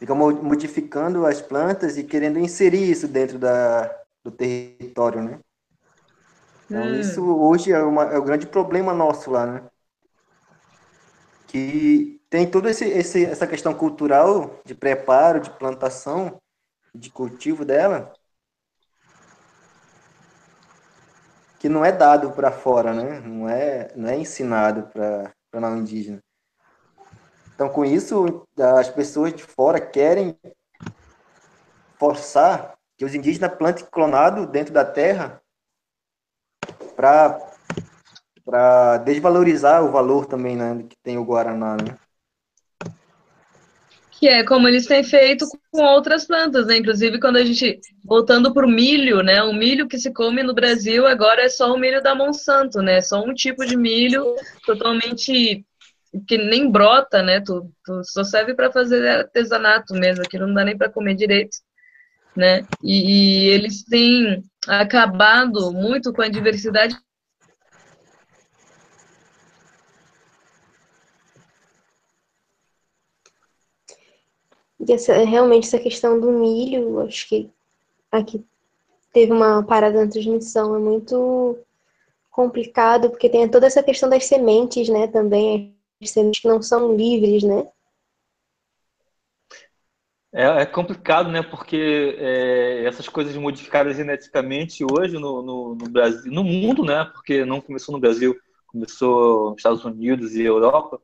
[0.00, 5.38] fica modificando as plantas e querendo inserir isso dentro da, do território, né?
[6.70, 7.00] Então, hum.
[7.00, 9.62] isso hoje é, uma, é o grande problema nosso lá, né?
[11.48, 16.40] Que tem toda esse, esse, essa questão cultural de preparo, de plantação,
[16.94, 18.12] de cultivo dela,
[21.58, 23.18] que não é dado para fora, né?
[23.18, 26.22] Não é, não é ensinado para não indígena.
[27.52, 28.46] Então, com isso,
[28.78, 30.38] as pessoas de fora querem
[31.98, 35.42] forçar que os indígenas plantem clonado dentro da terra
[38.44, 41.96] para desvalorizar o valor também né, que tem o Guaraná, né?
[44.10, 46.76] Que é como eles têm feito com outras plantas, né?
[46.76, 49.42] Inclusive, quando a gente, voltando para o milho, né?
[49.42, 53.00] O milho que se come no Brasil agora é só o milho da Monsanto, né?
[53.00, 54.34] Só um tipo de milho
[54.66, 55.64] totalmente
[56.28, 57.40] que nem brota, né?
[57.40, 61.56] Tu, tu só serve para fazer artesanato mesmo, que não dá nem para comer direito,
[62.36, 62.64] né?
[62.82, 66.96] E, e eles têm acabado muito com a diversidade
[74.80, 77.50] E essa, realmente essa questão do milho, acho que
[78.10, 78.42] aqui
[79.12, 80.74] teve uma parada na transmissão.
[80.74, 81.58] É muito
[82.30, 86.96] complicado, porque tem toda essa questão das sementes, né, também, as sementes que não são
[86.96, 87.68] livres, né?
[90.32, 91.42] É, é complicado, né?
[91.42, 97.04] Porque é, essas coisas modificadas geneticamente hoje no, no, no, Brasil, no mundo, né?
[97.12, 101.00] Porque não começou no Brasil, começou nos Estados Unidos e Europa,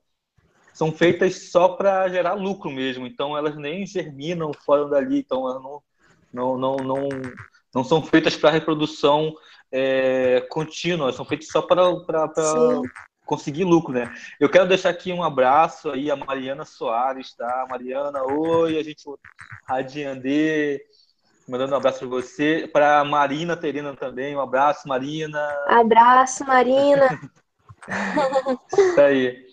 [0.73, 3.07] são feitas só para gerar lucro mesmo.
[3.07, 5.83] Então elas nem germinam fora dali, então elas não,
[6.33, 7.09] não, não, não,
[7.75, 9.35] não são feitas para reprodução
[9.73, 11.83] é, contínua, são feitas só para
[13.27, 14.15] conseguir lucro, né?
[14.41, 17.67] Eu quero deixar aqui um abraço aí a Mariana Soares, tá?
[17.69, 19.05] Mariana, oi, a gente
[19.69, 20.81] Radiandê,
[21.47, 25.47] mandando um abraço para você, para Marina Terina também, um abraço, Marina.
[25.67, 27.21] Abraço, Marina.
[28.73, 29.45] Isso aí.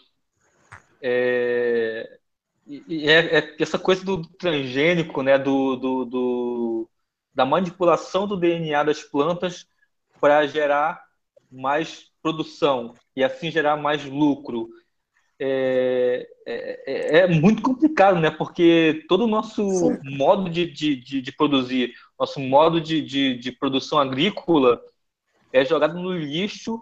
[1.02, 2.20] É,
[2.66, 6.90] e é, é, essa coisa do transgênico, né, do, do, do,
[7.34, 9.68] da manipulação do DNA das plantas
[10.22, 11.04] para gerar
[11.52, 14.70] mais produção e assim gerar mais lucro.
[15.40, 18.30] É, é, é, muito complicado, né?
[18.30, 20.00] Porque todo o nosso Sim.
[20.16, 24.82] modo de, de, de, produzir, nosso modo de, de, de produção agrícola
[25.52, 26.82] é jogado no lixo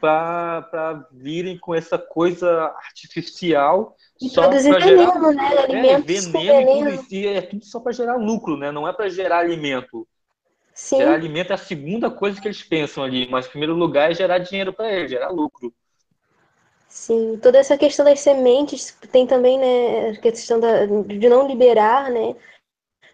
[0.00, 5.54] para virem com essa coisa artificial e só para gerar veneno, né?
[5.88, 7.06] É, veneno, veneno.
[7.10, 8.70] E é tudo só para gerar lucro, né?
[8.70, 10.06] Não é para gerar alimento.
[10.78, 10.98] Sim.
[10.98, 14.14] Gerar alimento é a segunda coisa que eles pensam ali, mas em primeiro lugar é
[14.14, 15.74] gerar dinheiro para eles, gerar lucro.
[16.88, 22.12] Sim, toda essa questão das sementes tem também, né, a questão da, de não liberar,
[22.12, 22.36] né,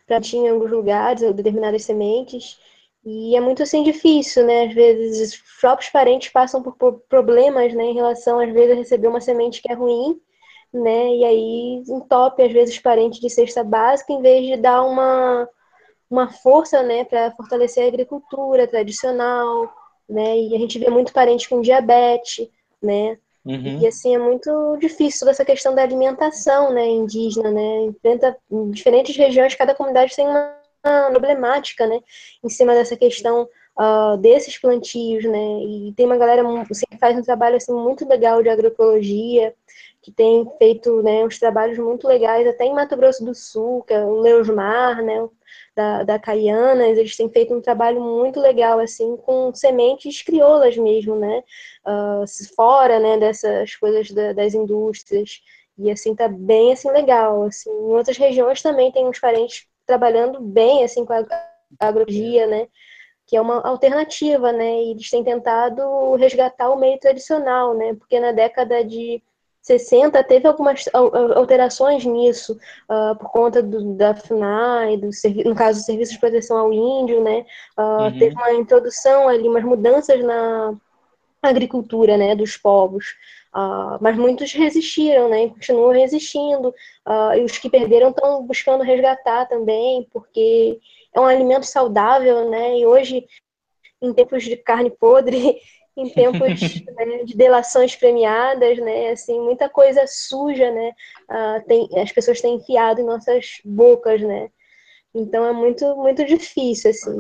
[0.06, 2.60] para em alguns lugares determinadas sementes.
[3.02, 4.66] E é muito assim difícil, né?
[4.66, 8.74] Às vezes os próprios parentes passam por, por problemas, né, em relação às vezes a
[8.74, 10.20] receber uma semente que é ruim,
[10.70, 11.16] né?
[11.16, 15.48] E aí entope às vezes os parentes de cesta básica em vez de dar uma
[16.14, 19.74] uma força, né, para fortalecer a agricultura tradicional,
[20.08, 20.38] né?
[20.38, 22.48] E a gente vê muito parente com diabetes,
[22.80, 23.18] né?
[23.44, 23.80] Uhum.
[23.80, 27.82] E assim é muito difícil essa questão da alimentação, né, indígena, né?
[27.86, 30.54] Enfrenta em diferentes regiões, cada comunidade tem uma
[31.10, 31.98] problemática, né,
[32.44, 35.62] em cima dessa questão uh, desses plantios, né?
[35.62, 39.54] E tem uma galera que faz um trabalho assim muito legal de agroecologia,
[40.02, 43.94] que tem feito, né, uns trabalhos muito legais, até em Mato Grosso do Sul, que
[43.94, 45.28] é o Leusmar, né?
[45.74, 51.16] da, da Caianas, eles têm feito um trabalho muito legal, assim, com sementes crioulas mesmo,
[51.16, 51.42] né?
[51.84, 55.42] Uh, fora, né, dessas coisas da, das indústrias.
[55.76, 57.70] E, assim, tá bem, assim, legal, assim.
[57.70, 61.24] Em outras regiões também tem uns parentes trabalhando bem, assim, com a
[61.80, 62.68] agrogia, né?
[63.26, 64.82] Que é uma alternativa, né?
[64.82, 67.94] E eles têm tentado resgatar o meio tradicional, né?
[67.94, 69.22] Porque na década de
[69.64, 72.52] 60 teve algumas alterações nisso,
[72.86, 75.08] uh, por conta do, da FNAI, do,
[75.46, 77.46] no caso do Serviço de Proteção ao Índio, né?
[77.76, 78.18] Uh, uhum.
[78.18, 80.74] Teve uma introdução ali, umas mudanças na
[81.42, 83.16] agricultura, né, dos povos.
[83.54, 86.74] Uh, mas muitos resistiram, né, e continuam resistindo.
[87.34, 90.78] e os que perderam estão buscando resgatar também, porque
[91.14, 93.26] é um alimento saudável, né, e hoje,
[94.02, 95.56] em tempos de carne podre,
[95.96, 99.10] em tempos né, de delações premiadas, né?
[99.10, 100.90] Assim, muita coisa suja, né?
[101.30, 104.50] Uh, tem, as pessoas têm enfiado em nossas bocas, né?
[105.14, 107.16] Então é muito, muito difícil, assim.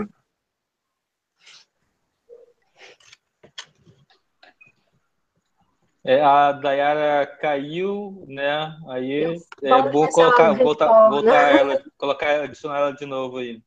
[6.06, 8.76] É, a Dayara caiu, né?
[8.88, 13.62] Aí é bom colocar, voltar, voltar ela, colocar, adicionar ela de novo aí.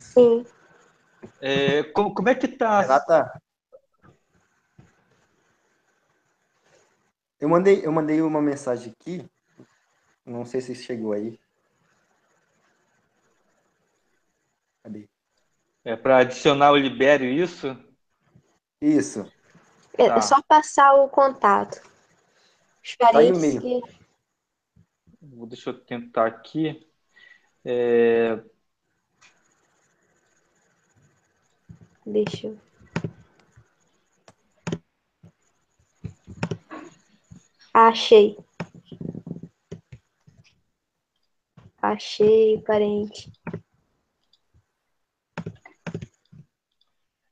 [0.00, 0.44] Sim.
[1.40, 2.80] É, como, como é que tá?
[2.80, 3.40] Renata,
[7.40, 9.26] Eu mandei, eu mandei uma mensagem aqui.
[10.26, 11.40] Não sei se chegou aí.
[14.82, 15.08] Cadê?
[15.82, 17.74] É para adicionar o Libério, isso?
[18.78, 19.32] Isso.
[19.96, 20.20] É, tá.
[20.20, 21.80] só passar o contato.
[22.84, 23.80] Os parentes tá que...
[25.22, 26.86] Deixa eu tentar aqui.
[27.64, 28.38] É...
[32.12, 32.58] Deixa eu.
[37.72, 38.36] Achei.
[41.80, 43.30] Achei, parente.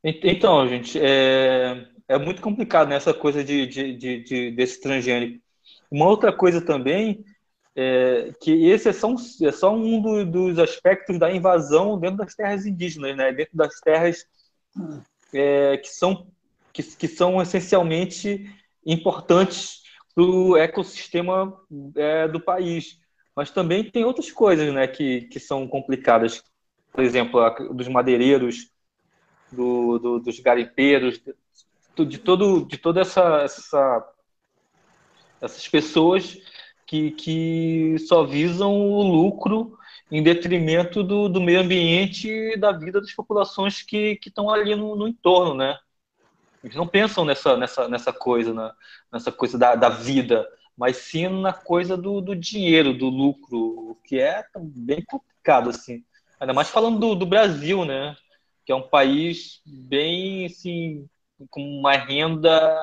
[0.05, 5.43] Então, gente, é, é muito complicado nessa né, coisa de, de, de, de, desse transgênico.
[5.91, 7.25] Uma outra coisa também
[7.75, 12.19] é que esse é só um, é só um do, dos aspectos da invasão dentro
[12.19, 13.33] das terras indígenas, né?
[13.33, 14.25] dentro das terras
[15.33, 16.27] é, que, são,
[16.73, 18.51] que, que são essencialmente
[18.85, 19.83] importantes
[20.14, 21.55] para o ecossistema
[21.95, 22.99] é, do país.
[23.35, 26.43] Mas também tem outras coisas né, que, que são complicadas.
[26.93, 27.41] por exemplo,
[27.73, 28.71] dos madeireiros,
[29.53, 31.21] do, do, dos garimpeiros,
[32.07, 34.14] de todo de toda essa, essa
[35.41, 36.38] essas pessoas
[36.87, 39.79] que, que só visam o lucro
[40.11, 44.97] em detrimento do, do meio ambiente e da vida das populações que, estão ali no,
[44.97, 45.79] no entorno, né?
[46.64, 48.71] Eles não pensam nessa, nessa, nessa coisa, né?
[49.12, 54.18] nessa coisa da, da vida, mas sim na coisa do, do dinheiro, do lucro, que
[54.18, 56.05] é bem complicado, assim.
[56.40, 58.16] Ainda mais falando do, do Brasil, né?
[58.64, 61.09] Que é um país bem, assim,
[61.51, 62.77] com uma renda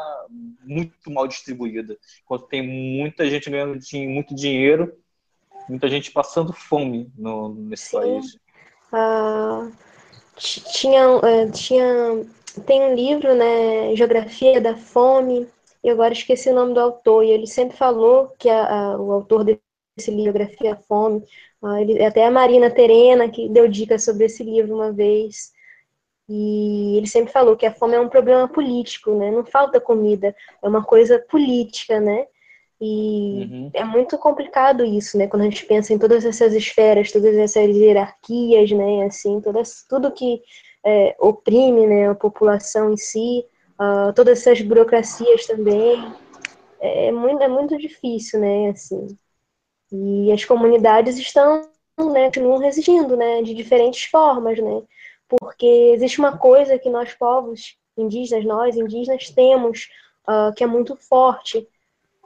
[0.64, 1.98] muito mal distribuída.
[2.24, 4.94] Enquanto tem muita gente ganhando muito dinheiro,
[5.68, 7.98] muita gente passando fome no, nesse Sim.
[7.98, 8.38] país.
[8.92, 9.70] Ah,
[10.38, 12.26] tinha, é, tinha,
[12.66, 15.48] tem um livro, né, Geografia da Fome,
[15.84, 19.12] e agora esqueci o nome do autor, e ele sempre falou que a, a, o
[19.12, 21.24] autor desse livro, Geografia da Fome,
[21.64, 25.54] ah, ele, até a Marina Terena, que deu dicas sobre esse livro uma vez,
[26.28, 29.30] e ele sempre falou que a fome é um problema político, né?
[29.30, 32.26] Não falta comida, é uma coisa política, né?
[32.80, 33.72] E uhum.
[33.74, 35.28] é muito complicado isso, né?
[35.28, 39.06] Quando a gente pensa em todas essas esferas, todas essas hierarquias, né?
[39.06, 40.42] Assim, todas, tudo que
[40.86, 43.46] é, oprime né, a população em si,
[43.80, 46.04] uh, todas essas burocracias também.
[46.80, 48.70] É, é muito, é muito difícil, né?
[48.70, 49.08] Assim.
[49.92, 51.62] E as comunidades estão,
[51.98, 52.26] né?
[52.26, 53.42] Continuam resistindo, né?
[53.42, 54.82] De diferentes formas, né?
[55.28, 59.90] porque existe uma coisa que nós povos indígenas, nós indígenas, temos
[60.28, 61.68] uh, que é muito forte,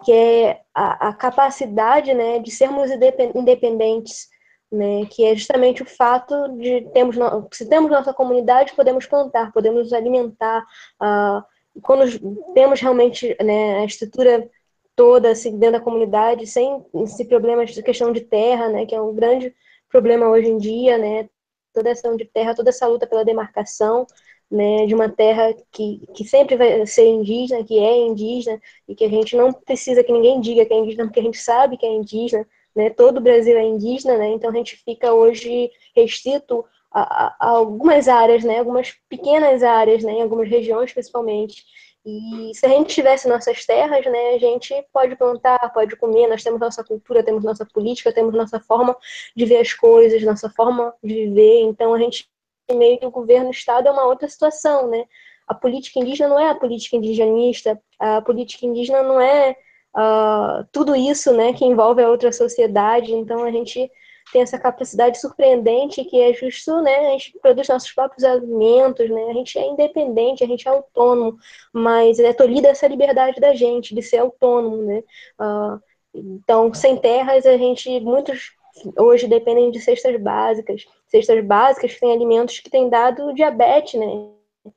[0.03, 2.89] que é a, a capacidade né, de sermos
[3.35, 4.27] independentes,
[4.71, 7.15] né, que é justamente o fato de termos,
[7.51, 10.63] se temos nossa comunidade, podemos plantar, podemos nos alimentar,
[11.01, 11.43] uh,
[11.81, 12.05] quando
[12.53, 14.49] temos realmente né, a estrutura
[14.95, 19.01] toda assim, dentro da comunidade, sem esse problema de questão de terra, né, que é
[19.01, 19.55] um grande
[19.89, 21.29] problema hoje em dia, né,
[21.73, 24.05] toda essa de terra, toda essa luta pela demarcação,
[24.49, 29.05] né, de uma terra que, que sempre vai ser indígena, que é indígena, e que
[29.05, 31.85] a gente não precisa que ninguém diga que é indígena, porque a gente sabe que
[31.85, 36.65] é indígena, né, todo o Brasil é indígena, né, então a gente fica hoje restrito
[36.91, 41.63] a, a, algumas áreas, né, algumas pequenas áreas, né, em algumas regiões principalmente,
[42.05, 46.41] e se a gente tivesse nossas terras, né, a gente pode plantar, pode comer, nós
[46.41, 48.95] temos nossa cultura, temos nossa política, temos nossa forma
[49.35, 51.62] de ver as coisas, nossa forma de viver.
[51.62, 52.27] Então a gente
[52.73, 55.05] meio que o governo estado é uma outra situação, né?
[55.47, 59.55] A política indígena não é a política indigenista, a política indígena não é
[59.95, 63.13] uh, tudo isso, né, que envolve a outra sociedade.
[63.13, 63.89] Então a gente
[64.32, 67.08] tem essa capacidade surpreendente que é justo, né?
[67.08, 69.23] A gente produz nossos próprios alimentos, né?
[69.29, 71.38] A gente é independente, a gente é autônomo,
[71.73, 75.03] mas é tolhida essa liberdade da gente de ser autônomo, né?
[75.39, 75.79] Uh,
[76.13, 78.51] então, sem terras, a gente, muitos
[78.97, 84.05] hoje dependem de cestas básicas, cestas básicas que têm alimentos que têm dado diabetes, né?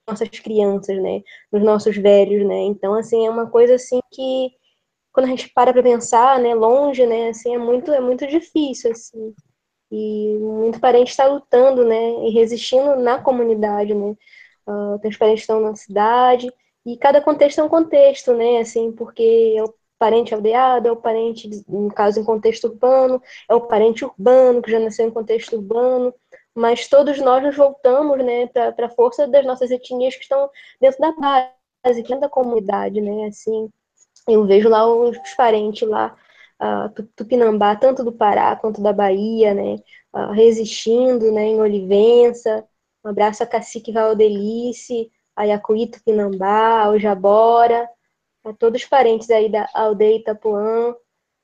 [0.06, 1.22] Nossas crianças, né?
[1.50, 2.60] Nos nossos velhos, né?
[2.62, 4.52] Então, assim, é uma coisa assim que
[5.12, 8.90] quando a gente para para pensar, né, longe, né, assim, é muito, é muito difícil,
[8.92, 9.34] assim.
[9.90, 14.16] E muito parente está lutando, né, e resistindo na comunidade, né.
[14.66, 16.50] Uh, tem os parentes estão na cidade,
[16.86, 20.96] e cada contexto é um contexto, né, assim, porque é o parente aldeado, é o
[20.96, 25.54] parente, no caso, em contexto urbano, é o parente urbano, que já nasceu em contexto
[25.54, 26.12] urbano,
[26.52, 31.00] mas todos nós nos voltamos, né, para a força das nossas etnias que estão dentro
[31.00, 33.70] da base, dentro da comunidade, né, assim,
[34.26, 36.16] eu vejo lá os parentes lá,
[36.60, 39.76] uh, Tupinambá, tanto do Pará quanto da Bahia, né,
[40.12, 42.66] uh, resistindo, né, em Olivença,
[43.04, 47.88] um abraço a Cacique Valdelice, a Iacuí Tupinambá, ao Jabora,
[48.44, 50.94] a todos os parentes aí da aldeia Itapuã,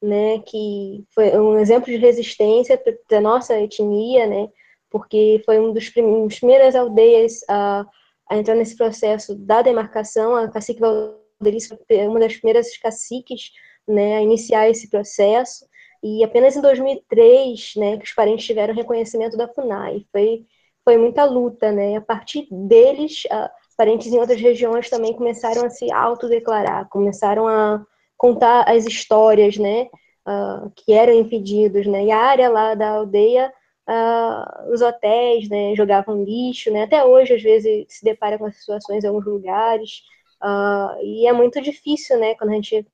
[0.03, 2.81] né, que foi um exemplo de resistência
[3.11, 4.49] da nossa etnia, né,
[4.91, 7.87] porque foi um dos primeiras aldeias a,
[8.29, 13.53] a entrar nesse processo da demarcação, a Cacique Valdelice Delícia foi uma das primeiras caciques
[13.87, 15.67] né, a iniciar esse processo,
[16.03, 20.05] e apenas em 2003 né, que os parentes tiveram reconhecimento da FUNAI.
[20.13, 20.47] Foi,
[20.85, 21.97] foi muita luta, né?
[21.97, 27.83] a partir deles, uh, parentes em outras regiões também começaram a se autodeclarar, começaram a
[28.17, 29.89] contar as histórias né,
[30.27, 31.87] uh, que eram impedidos.
[31.87, 32.07] Né?
[32.07, 33.53] E a área lá da aldeia
[33.91, 38.61] Uh, os hotéis, né, jogavam lixo, né, até hoje às vezes se depara com essas
[38.61, 40.03] situações em alguns lugares,
[40.43, 42.87] Uh, e é muito difícil, né, quando a gente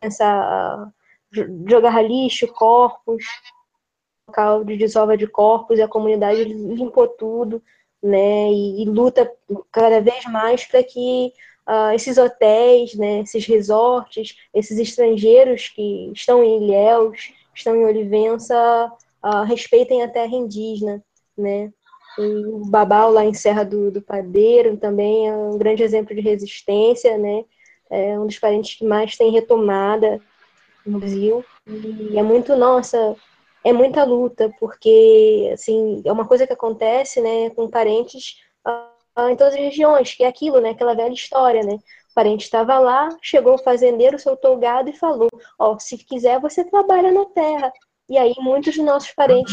[0.00, 0.92] pensa
[1.68, 3.24] jogar lixo, corpos,
[4.28, 7.62] local de desova de corpos, e a comunidade limpou tudo,
[8.04, 9.32] né, e, luta
[9.72, 11.32] cada vez mais para que
[11.66, 18.92] uh, esses hotéis, né, esses resorts, esses estrangeiros que estão em Ilhéus, estão em Olivença,
[19.46, 21.02] respeitem a terra indígena,
[21.36, 21.72] né,
[22.18, 27.18] o Babal lá em Serra do, do Padeiro também é um grande exemplo de resistência,
[27.18, 27.44] né?
[27.90, 30.20] É um dos parentes que mais tem retomada
[30.86, 31.44] no Brasil.
[31.66, 33.16] E é muito, nossa,
[33.64, 38.36] é muita luta, porque, assim, é uma coisa que acontece, né, com parentes
[38.66, 41.74] uh, em todas as regiões, que é aquilo, né, aquela velha história, né?
[41.74, 45.98] O parente estava lá, chegou o fazendeiro, soltou o gado e falou: Ó, oh, se
[45.98, 47.72] quiser, você trabalha na terra.
[48.08, 49.52] E aí muitos dos nossos parentes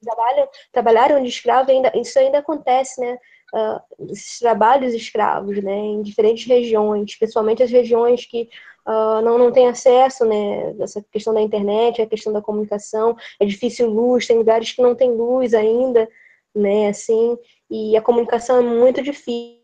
[0.00, 3.18] trabalham, trabalharam de escravo, ainda, isso ainda acontece, né?
[3.52, 5.74] Uh, esses trabalhos escravos, né?
[5.74, 8.48] Em diferentes regiões, principalmente as regiões que
[8.86, 10.74] uh, não, não têm acesso, né?
[10.80, 14.94] Essa questão da internet, a questão da comunicação, é difícil luz, tem lugares que não
[14.94, 16.08] tem luz ainda,
[16.54, 16.88] né?
[16.88, 17.36] Assim,
[17.70, 19.54] e a comunicação é muito difícil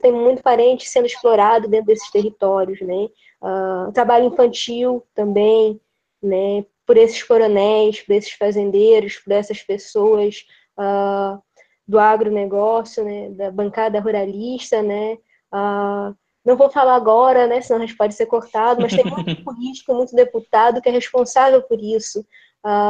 [0.00, 3.08] tem muito parente sendo explorado dentro desses territórios, né?
[3.40, 5.80] Uh, trabalho infantil também,
[6.22, 6.64] né?
[6.86, 10.44] Por esses coronéis, por esses fazendeiros, por essas pessoas
[10.78, 11.40] uh,
[11.86, 13.30] do agronegócio, né?
[13.30, 15.18] Da bancada ruralista, né?
[15.52, 16.14] Uh,
[16.44, 17.60] não vou falar agora, né?
[17.60, 21.62] Senão a gente pode ser cortado, mas tem muito político, muito deputado que é responsável
[21.62, 22.24] por isso.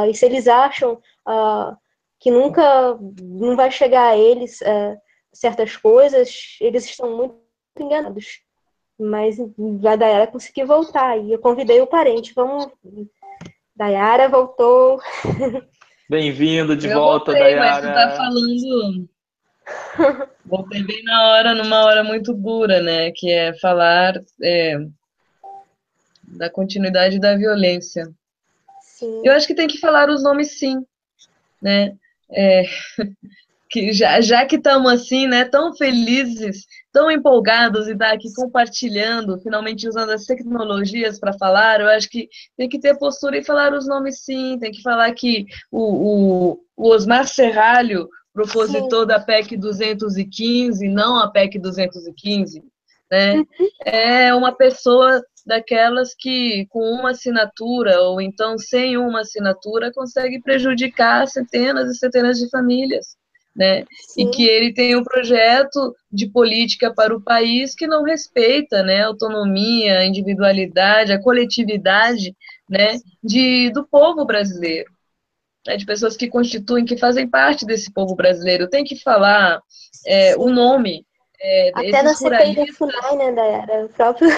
[0.09, 0.99] e se eles acham
[2.19, 4.59] que nunca não vai chegar a eles
[5.33, 7.35] certas coisas, eles estão muito
[7.79, 8.41] enganados.
[8.99, 12.33] Mas a Dayara conseguiu voltar e eu convidei o parente.
[12.33, 12.67] Vamos.
[13.75, 14.99] Dayara voltou.
[16.09, 17.87] Bem-vindo de eu volta, voltei, Dayara.
[17.87, 19.09] Mas tá falando.
[20.45, 23.11] Voltei bem na hora, numa hora muito dura, né?
[23.11, 24.77] Que é falar é,
[26.23, 28.11] da continuidade da violência.
[28.81, 29.21] Sim.
[29.23, 30.85] Eu acho que tem que falar os nomes sim,
[31.61, 31.95] né?
[32.31, 32.63] É,
[33.73, 39.39] que já, já que estamos assim, né, tão felizes, tão empolgados e tá aqui compartilhando,
[39.39, 43.73] finalmente usando as tecnologias para falar, eu acho que tem que ter postura e falar
[43.73, 49.07] os nomes sim, tem que falar que o, o, o Osmar Serralho, propositor sim.
[49.07, 52.63] da PEC 215, não a PEC 215,
[53.11, 53.45] né, uhum.
[53.85, 61.27] é uma pessoa daquelas que com uma assinatura ou então sem uma assinatura consegue prejudicar
[61.27, 63.17] centenas e centenas de famílias
[63.55, 63.83] né?
[64.07, 64.27] Sim.
[64.27, 69.03] E que ele tem um projeto de política para o país que não respeita, né,
[69.03, 72.35] a autonomia, a individualidade, a coletividade,
[72.69, 74.91] né, de do povo brasileiro,
[75.65, 78.69] né, de pessoas que constituem, que fazem parte desse povo brasileiro.
[78.69, 79.61] Tem que falar
[80.05, 81.05] é, o nome
[81.45, 83.85] é, Até na CPI da FUNAI, né, Dayara?
[83.85, 84.29] O próprio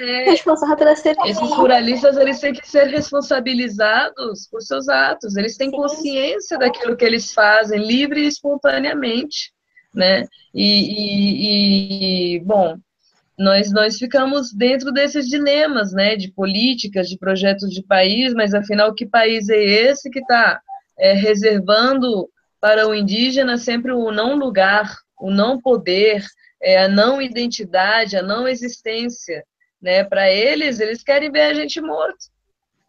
[0.00, 1.30] é, responsável pela CPI.
[1.30, 5.36] Esses pluralistas, eles têm que ser responsabilizados por seus atos.
[5.36, 5.76] Eles têm Sim.
[5.76, 9.52] consciência daquilo que eles fazem, livre e espontaneamente,
[9.94, 10.26] né?
[10.54, 12.78] E, e, e, bom,
[13.38, 18.94] nós, nós ficamos dentro desses dilemas, né, de políticas, de projetos de país, mas afinal,
[18.94, 20.60] que país é esse que está
[20.98, 22.28] é, reservando
[22.60, 26.24] para o indígena sempre o não lugar, o não poder,
[26.62, 29.44] é, a não identidade, a não existência,
[29.80, 30.02] né?
[30.02, 32.26] Para eles, eles querem ver a gente morto.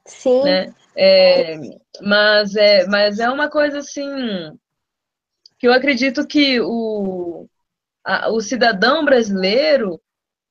[0.05, 0.43] Sim.
[0.43, 0.73] Né?
[0.95, 1.57] É,
[2.01, 4.07] mas, é, mas é uma coisa assim
[5.59, 7.47] que eu acredito que o,
[8.03, 9.99] a, o cidadão brasileiro,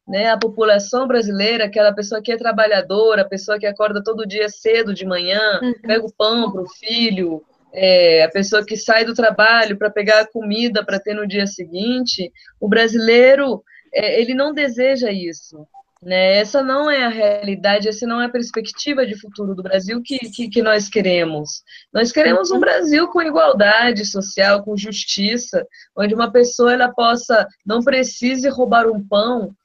[0.06, 4.48] né, a população brasileira, aquela pessoa que é trabalhadora, a pessoa que acorda todo dia
[4.48, 5.74] cedo de manhã, uhum.
[5.82, 7.42] pega o pão para o filho,
[7.72, 11.46] é, a pessoa que sai do trabalho para pegar a comida para ter no dia
[11.46, 12.30] seguinte,
[12.60, 15.66] o brasileiro é, ele não deseja isso.
[16.00, 16.36] Né?
[16.36, 20.18] Essa não é a realidade, essa não é a perspectiva de futuro do Brasil que,
[20.18, 21.62] que, que nós queremos.
[21.92, 27.82] Nós queremos um Brasil com igualdade social, com justiça, onde uma pessoa ela possa, não
[27.82, 29.56] precise roubar um pão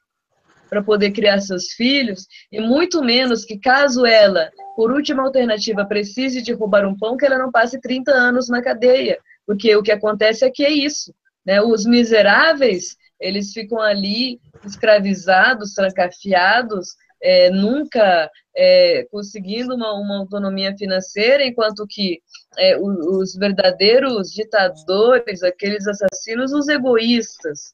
[0.69, 6.41] para poder criar seus filhos, e muito menos que, caso ela, por última alternativa, precise
[6.41, 9.91] de roubar um pão, que ela não passe 30 anos na cadeia, porque o que
[9.91, 11.13] acontece é que é isso.
[11.45, 11.61] Né?
[11.61, 21.45] Os miseráveis, eles ficam ali escravizados, trancafiados, é, nunca é, conseguindo uma, uma, autonomia financeira,
[21.45, 22.21] enquanto que
[22.57, 27.73] é, os, os verdadeiros ditadores, aqueles assassinos, os egoístas,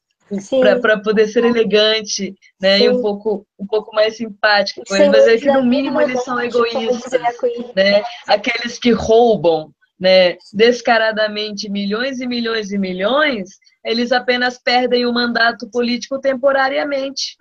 [0.82, 5.38] para poder ser elegante, né, e um pouco um pouco mais simpático, Sim, mas é
[5.38, 7.22] que no mínimo eles são egoístas,
[7.76, 8.04] né?
[8.28, 13.50] Aqueles que roubam, né, descaradamente milhões e milhões e milhões,
[13.84, 17.38] eles apenas perdem o mandato político temporariamente,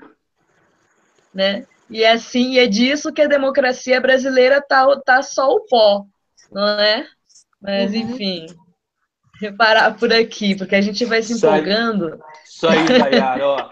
[1.32, 1.66] né?
[1.90, 6.04] E é assim, é disso que a democracia brasileira tá tá só o pó,
[6.52, 7.06] não é?
[7.60, 7.96] Mas uhum.
[7.98, 8.46] enfim,
[9.44, 12.18] reparar por aqui, porque a gente vai se empolgando.
[12.44, 13.70] Isso aí, Dayara, ó.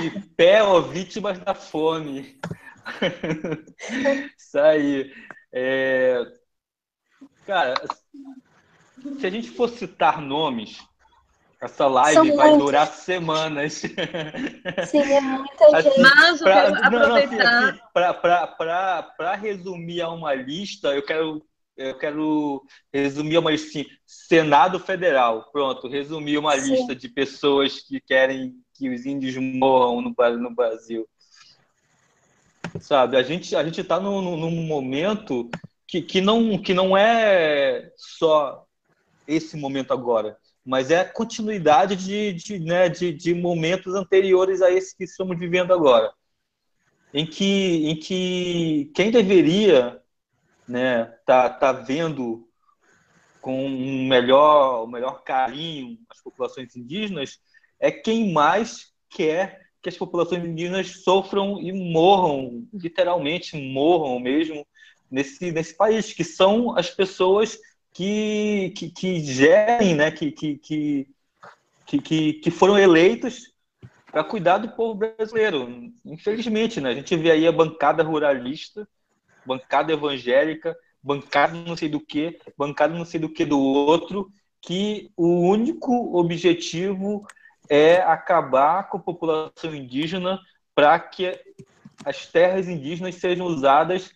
[0.00, 2.38] De pé, ó, vítimas da fome.
[4.38, 5.12] Isso aí.
[5.52, 6.20] É...
[7.46, 7.74] Cara,
[9.18, 10.78] se a gente for citar nomes,
[11.60, 12.64] Essa live São vai muitos.
[12.66, 13.72] durar semanas.
[13.74, 16.00] Sim, é muita gente.
[16.00, 17.68] Mas pra, aproveitar.
[17.70, 17.80] Assim,
[19.16, 21.42] Para resumir a uma lista, eu quero,
[21.76, 25.50] eu quero resumir uma assim, Senado Federal.
[25.52, 26.72] Pronto, resumir uma Sim.
[26.72, 31.08] lista de pessoas que querem que os índios morram no, no Brasil.
[32.80, 35.48] Sabe, a gente a gente está num, num momento
[35.86, 38.66] que, que, não, que não é só
[39.26, 44.70] esse momento agora mas é a continuidade de, de, né, de, de momentos anteriores a
[44.70, 46.10] esse que estamos vivendo agora,
[47.12, 50.00] em que, em que quem deveria
[50.66, 52.48] né, tá, tá vendo
[53.40, 57.38] com um melhor, um melhor carinho as populações indígenas
[57.78, 64.66] é quem mais quer que as populações indígenas sofram e morram, literalmente morram mesmo,
[65.10, 67.58] nesse, nesse país, que são as pessoas
[67.92, 71.06] que, que, que gerem, né, que, que, que,
[72.00, 73.52] que, que foram eleitos
[74.10, 75.92] para cuidar do povo brasileiro.
[76.02, 78.88] Infelizmente, né, a gente vê aí a bancada ruralista,
[79.46, 84.30] bancada evangélica, bancada não sei do que, bancada não sei do que do outro,
[84.60, 87.26] que o único objetivo
[87.68, 90.40] é acabar com a população indígena
[90.74, 91.38] para que
[92.04, 94.10] as terras indígenas sejam usadas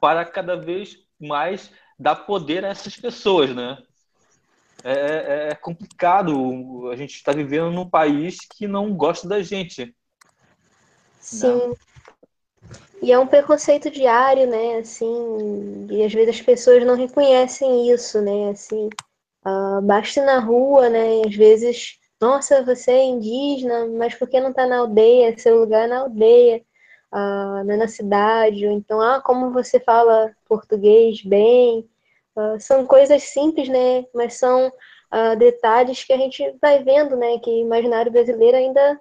[0.00, 3.78] para cada vez mais dar poder a essas pessoas, né?
[4.84, 6.90] É, é, é complicado.
[6.90, 9.94] A gente está vivendo num país que não gosta da gente.
[11.18, 11.68] Sim.
[11.68, 11.74] Né?
[13.02, 14.78] E é um preconceito diário, né?
[14.78, 18.50] Assim, e às vezes as pessoas não reconhecem isso, né?
[18.50, 18.88] Assim,
[19.46, 21.20] uh, basta na rua, né?
[21.22, 25.36] E às vezes, nossa, você é indígena, mas por que não está na aldeia?
[25.38, 26.62] Seu lugar é na aldeia
[27.12, 31.88] uh, na cidade, ou então, ah, como você fala português bem.
[32.34, 34.04] Uh, são coisas simples, né?
[34.14, 34.72] Mas são
[35.38, 37.38] detalhes que a gente vai vendo, né?
[37.38, 39.00] Que o imaginário brasileiro ainda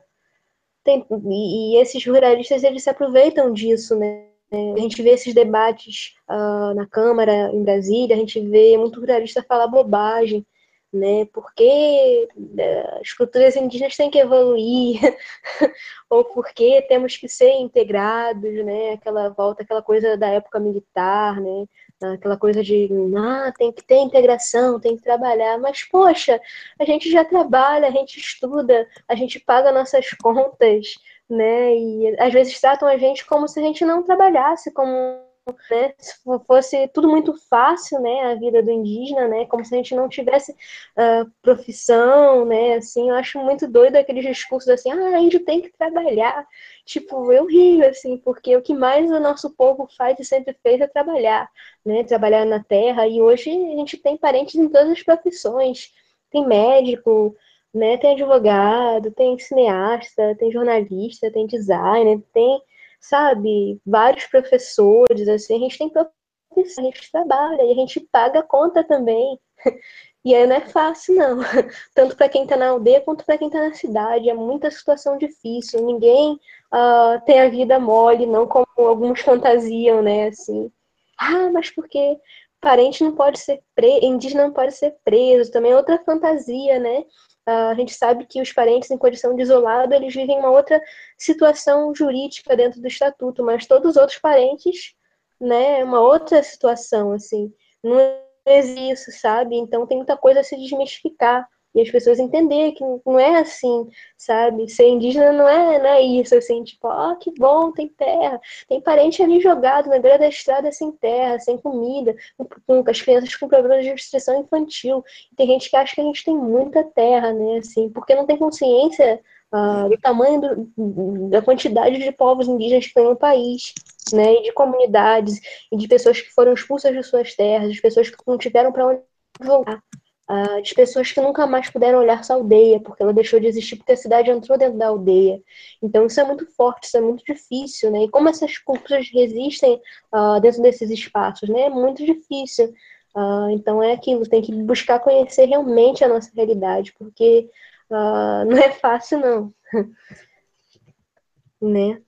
[0.86, 1.06] tem.
[1.10, 4.28] E, e esses ruralistas, eles se aproveitam disso, né?
[4.52, 9.44] A gente vê esses debates uh, na Câmara, em Brasília, a gente vê muito ruralista
[9.44, 10.46] falar bobagem,
[10.94, 11.26] né?
[11.34, 15.00] Porque uh, as culturas indígenas têm que evoluir,
[16.10, 18.94] ou porque temos que ser integrados, né?
[18.94, 21.66] Aquela volta, aquela coisa da época militar, né?
[22.02, 25.58] Aquela coisa de, ah, tem que ter integração, tem que trabalhar.
[25.58, 26.40] Mas, poxa,
[26.80, 30.96] a gente já trabalha, a gente estuda, a gente paga nossas contas,
[31.30, 31.76] né?
[31.76, 35.25] E às vezes tratam a gente como se a gente não trabalhasse, como
[35.70, 36.16] né, se
[36.48, 40.10] fosse tudo muito fácil, né, a vida do indígena, né, como se a gente não
[40.10, 45.62] tivesse uh, profissão, né, assim, eu acho muito doido aqueles discursos assim, ah, índio tem
[45.62, 46.48] que trabalhar,
[46.86, 50.82] tipo, eu rio, assim, porque o que mais o nosso povo faz e sempre fez
[50.82, 51.50] é trabalhar,
[51.86, 55.92] né, trabalhar na terra, e hoje a gente tem parentes em todas as profissões,
[56.32, 57.36] tem médico,
[57.74, 62.62] né, tem advogado, tem cineasta, tem jornalista, tem designer, tem
[63.10, 68.40] sabe, vários professores, assim, a gente tem profissão, a gente trabalha e a gente paga
[68.40, 69.40] a conta também.
[70.26, 71.38] E aí não é fácil, não.
[71.94, 74.28] Tanto para quem está na aldeia quanto para quem está na cidade.
[74.28, 75.86] É muita situação difícil.
[75.86, 76.34] Ninguém
[76.74, 80.30] uh, tem a vida mole, não como alguns fantasiam, né?
[80.30, 80.72] Assim,
[81.20, 82.18] ah, mas porque
[82.60, 85.52] parente não pode ser preso, indígena não pode ser preso.
[85.52, 87.06] Também é outra fantasia, né?
[87.46, 90.82] A gente sabe que os parentes em condição de isolado, eles vivem uma outra
[91.18, 94.96] situação jurídica dentro do estatuto, mas todos os outros parentes,
[95.40, 97.98] né, uma outra situação, assim, não
[98.46, 99.56] existe isso, sabe?
[99.56, 103.90] Então tem muita coisa a se desmistificar e as pessoas entenderem que não é assim,
[104.18, 104.70] sabe?
[104.70, 108.40] Ser indígena não é, não é isso, assim, tipo, ó, oh, que bom, tem terra.
[108.68, 113.02] Tem parente ali jogado na beira da estrada sem terra, sem comida, com, com as
[113.02, 115.04] crianças com problemas de restrição infantil.
[115.32, 118.26] E tem gente que acha que a gente tem muita terra, né, assim, porque não
[118.26, 119.20] tem consciência
[119.54, 120.42] uh, do tamanho
[120.78, 123.74] do, da quantidade de povos indígenas que tem no país,
[124.14, 128.10] né, e de comunidades, e de pessoas que foram expulsas de suas terras, de pessoas
[128.10, 129.02] que não tiveram para onde
[129.42, 129.84] voltar
[130.30, 133.78] uh, de pessoas que nunca mais puderam olhar sua aldeia, porque ela deixou de existir
[133.78, 135.42] porque a cidade entrou dentro da aldeia.
[135.82, 138.04] Então isso é muito forte, isso é muito difícil, né?
[138.04, 139.82] E como essas culturas resistem
[140.14, 141.62] uh, dentro desses espaços, né?
[141.62, 142.74] É muito difícil.
[143.16, 147.50] Uh, então é aquilo, tem que buscar conhecer realmente a nossa realidade, porque
[147.90, 149.54] não é fácil não,
[151.62, 152.02] né?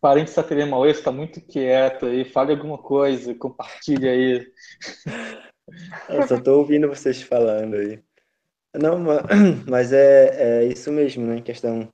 [0.00, 4.46] parente Saterê Mauê está muito quieto aí, fale alguma coisa, compartilhe aí.
[6.08, 8.02] Eu só tô ouvindo vocês falando aí.
[8.74, 8.98] Não,
[9.68, 11.38] mas é, é isso mesmo, né?
[11.38, 11.88] Em questão.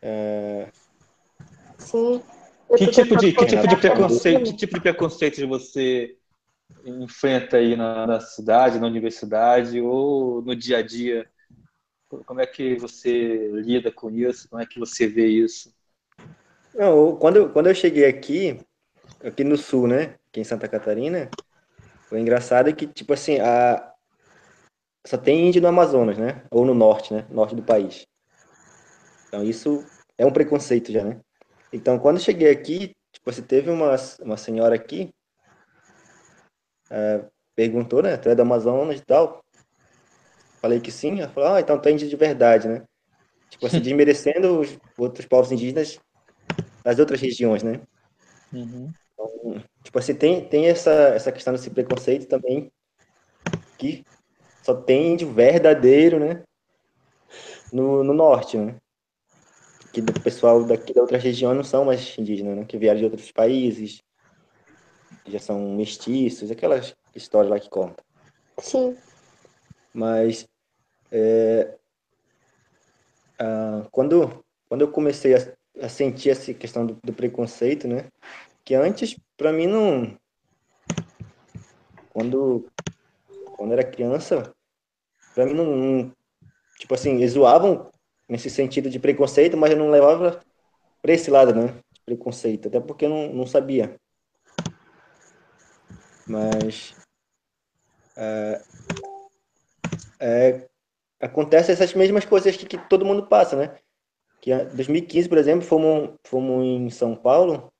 [0.00, 0.68] É...
[1.78, 2.22] Sim.
[2.76, 6.16] Que tipo, de, que tipo de preconceito, que tipo de preconceito você
[6.84, 11.28] enfrenta aí na, na cidade, na universidade ou no dia a dia
[12.24, 14.48] Como é que você lida com isso?
[14.48, 15.74] Como é que você vê isso?
[16.72, 18.60] Não, quando, quando eu cheguei aqui,
[19.22, 20.14] aqui no sul, né?
[20.28, 21.28] Aqui em Santa Catarina,
[22.10, 23.92] o engraçado é que, tipo assim, a...
[25.06, 26.44] só tem índio no Amazonas, né?
[26.50, 27.26] Ou no norte, né?
[27.30, 28.06] Norte do país.
[29.28, 29.84] Então isso
[30.18, 31.20] é um preconceito já, né?
[31.72, 35.14] Então quando eu cheguei aqui, tipo, você teve uma, uma senhora aqui,
[36.90, 38.16] é, perguntou, né?
[38.16, 39.44] Tu é do Amazonas e tal.
[40.60, 41.20] Falei que sim.
[41.20, 42.82] Ela falou, ah, então tu é índio de verdade, né?
[43.48, 45.98] Tipo assim, desmerecendo os outros povos indígenas
[46.82, 47.80] das outras regiões, né?
[48.52, 48.92] Uhum.
[49.82, 52.70] Tipo assim, tem, tem essa, essa questão desse preconceito também,
[53.78, 54.04] que
[54.62, 56.42] só tem índio verdadeiro, né?
[57.72, 58.76] No, no norte, né?
[59.92, 62.64] Que o pessoal daqui da outra região não são mais indígenas, né?
[62.64, 64.02] Que vieram de outros países,
[65.26, 68.04] já são mestiços, aquelas histórias lá que contam.
[68.58, 68.96] Sim.
[69.92, 70.46] Mas
[71.10, 71.76] é,
[73.38, 75.38] ah, quando, quando eu comecei a,
[75.82, 78.08] a sentir essa questão do, do, preconceito, né?
[78.64, 80.18] Que antes, para mim, não.
[82.10, 82.70] Quando,
[83.56, 84.54] quando era criança,
[85.34, 86.16] para mim não, não.
[86.78, 87.90] Tipo assim, eles zoavam
[88.28, 90.42] nesse sentido de preconceito, mas eu não levava
[91.00, 91.68] para esse lado, né?
[91.90, 93.98] De preconceito, até porque eu não, não sabia.
[96.26, 96.94] Mas.
[98.18, 98.62] É,
[100.20, 100.68] é,
[101.18, 103.78] acontece essas mesmas coisas que, que, todo mundo passa, né?
[104.38, 107.72] Que em 2015, por exemplo, fomos, fomos em São Paulo,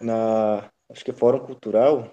[0.00, 2.10] na acho que Fórum Cultural.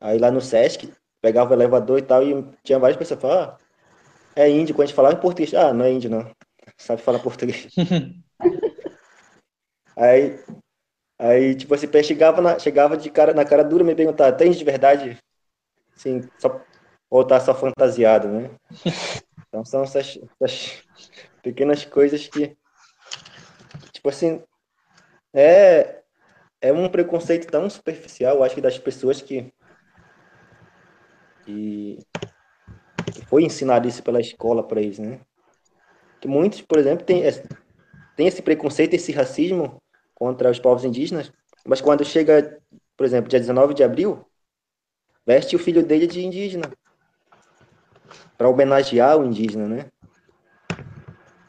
[0.00, 3.58] Aí lá no Sesc, pegava o elevador e tal, e tinha várias pessoas falavam, ah,
[4.34, 4.74] é índio.
[4.74, 6.30] Quando a gente falava em português, ah, não é índio, não.
[6.78, 7.68] Sabe falar português.
[9.96, 10.38] aí,
[11.18, 14.64] aí, tipo assim, chegava, na, chegava de cara, na cara dura me perguntava, tem de
[14.64, 15.18] verdade?
[15.94, 16.64] Sim, só
[17.10, 18.50] ou tá só fantasiado, né?
[19.48, 20.84] Então são essas, essas
[21.42, 22.56] pequenas coisas que,
[23.92, 24.40] tipo assim,
[25.32, 26.02] é,
[26.60, 29.52] é um preconceito tão superficial, acho que das pessoas que,
[31.44, 31.98] que,
[33.12, 35.20] que foi ensinado isso pela escola para eles, né?
[36.20, 37.22] Que muitos, por exemplo, têm
[38.16, 39.80] tem esse preconceito, esse racismo
[40.14, 41.32] contra os povos indígenas,
[41.66, 42.60] mas quando chega,
[42.96, 44.26] por exemplo, dia 19 de abril,
[45.26, 46.70] veste o filho dele de indígena
[48.36, 49.86] para homenagear o indígena, né?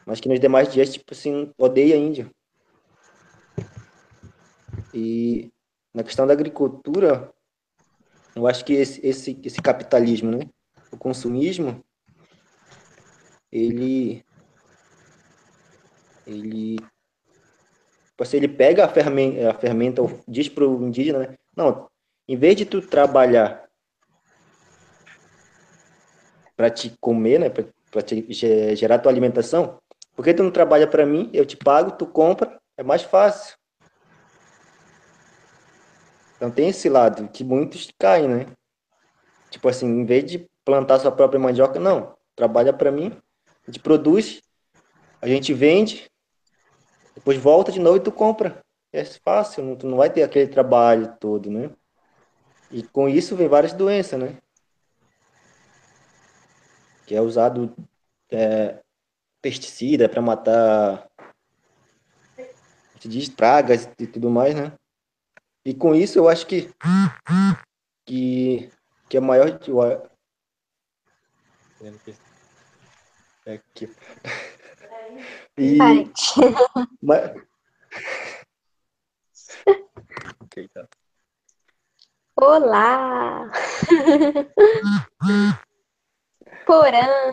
[0.06, 2.30] Mas que nos demais dias, tipo assim, odeia índio.
[4.92, 5.50] E
[5.94, 7.32] na questão da agricultura,
[8.34, 10.48] eu acho que esse, esse, esse capitalismo, né?
[10.90, 11.82] O consumismo,
[13.50, 14.24] ele
[16.26, 21.36] ele tipo assim, ele pega a fermenta, a fermenta diz para o indígena, né?
[21.56, 21.88] Não,
[22.28, 23.68] em vez de tu trabalhar
[26.56, 28.26] para te comer, né, para te
[28.76, 29.78] gerar tua alimentação,
[30.14, 31.30] por que tu não trabalha para mim?
[31.32, 33.56] Eu te pago, tu compra, é mais fácil.
[36.42, 38.46] Então tem esse lado que muitos caem, né?
[39.48, 43.16] Tipo assim, em vez de plantar sua própria mandioca, não, trabalha para mim,
[43.46, 44.42] a gente produz,
[45.20, 46.10] a gente vende,
[47.14, 48.60] depois volta de novo e tu compra.
[48.92, 51.70] É fácil, não, tu não vai ter aquele trabalho todo, né?
[52.72, 54.36] E com isso vem várias doenças, né?
[57.06, 57.72] que é usado
[58.32, 58.80] é,
[59.40, 61.08] pesticida para matar
[62.98, 64.72] se diz pragas e tudo mais, né?
[65.64, 66.68] E com isso eu acho que
[68.04, 68.70] que,
[69.08, 69.58] que é maior
[73.46, 73.88] é aqui.
[75.58, 75.76] E
[77.02, 77.30] mas...
[80.40, 80.88] okay, tá.
[82.34, 83.52] Olá!
[86.66, 87.32] Porã.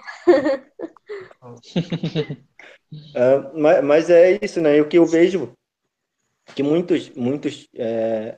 [3.15, 4.81] é, mas, mas, é isso, né?
[4.81, 5.57] O que eu vejo
[6.55, 8.37] que muitos, muitos é,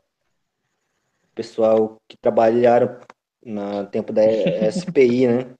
[1.33, 2.99] pessoal que trabalharam
[3.43, 4.21] no tempo da
[4.71, 5.55] SPI, né?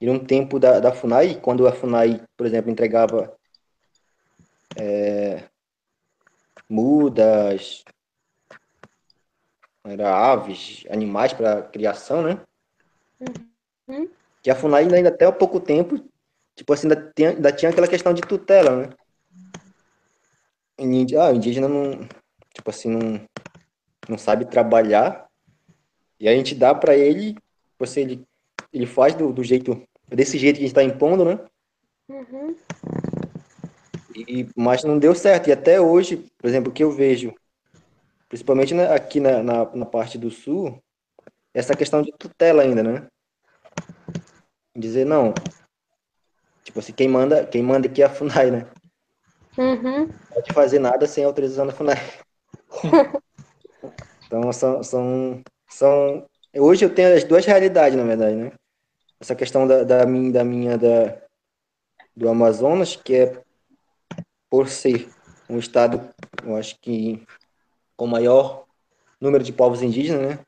[0.00, 3.36] E no tempo da, da FUNAI, quando a FUNAI, por exemplo, entregava
[4.76, 5.42] é,
[6.68, 7.82] mudas,
[9.84, 12.40] era aves, animais para criação, né?
[13.88, 14.08] Uhum.
[14.40, 15.98] Que a FUNAI ainda até há pouco tempo,
[16.54, 18.90] tipo assim, ainda tinha, ainda tinha aquela questão de tutela, né?
[20.78, 22.06] Ah, o indígena não,
[22.54, 23.20] tipo assim, não,
[24.08, 25.26] não sabe trabalhar,
[26.20, 27.36] e a gente dá para ele,
[27.78, 28.24] você, ele,
[28.72, 31.40] ele faz do, do jeito, desse jeito que a gente está impondo, né?
[32.08, 32.56] Uhum.
[34.14, 37.34] E, mas não deu certo, e até hoje, por exemplo, o que eu vejo,
[38.28, 40.82] principalmente aqui na, na, na parte do sul,
[41.54, 43.06] essa questão de tutela ainda, né?
[44.78, 45.34] dizer, não,
[46.62, 48.66] tipo assim, quem manda, quem manda aqui é a FUNAI, né?
[49.58, 50.06] Uhum.
[50.06, 51.96] Não pode fazer nada sem autorização da FUNAI.
[54.26, 56.26] então, são, são, são...
[56.56, 58.52] Hoje eu tenho as duas realidades, na verdade, né?
[59.20, 61.20] Essa questão da, da, minha, da minha da,
[62.16, 63.42] do Amazonas, que é
[64.48, 65.08] por ser
[65.50, 66.08] um estado,
[66.44, 67.26] eu acho que
[67.96, 68.64] com maior
[69.20, 70.38] número de povos indígenas, né?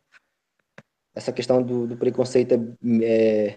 [1.14, 2.58] Essa questão do, do preconceito é,
[3.02, 3.56] é,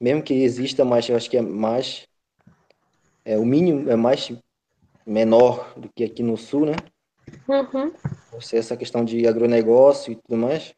[0.00, 2.06] mesmo que exista, mas eu acho que é mais
[3.24, 4.32] é o mínimo é mais
[5.06, 6.76] menor do que aqui no sul, né?
[7.48, 7.92] Uhum.
[8.32, 10.74] Você essa questão de agronegócio e tudo mais.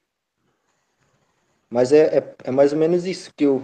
[1.68, 3.62] Mas é, é, é mais ou menos isso que eu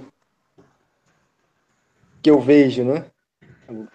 [2.23, 3.07] que eu vejo, né?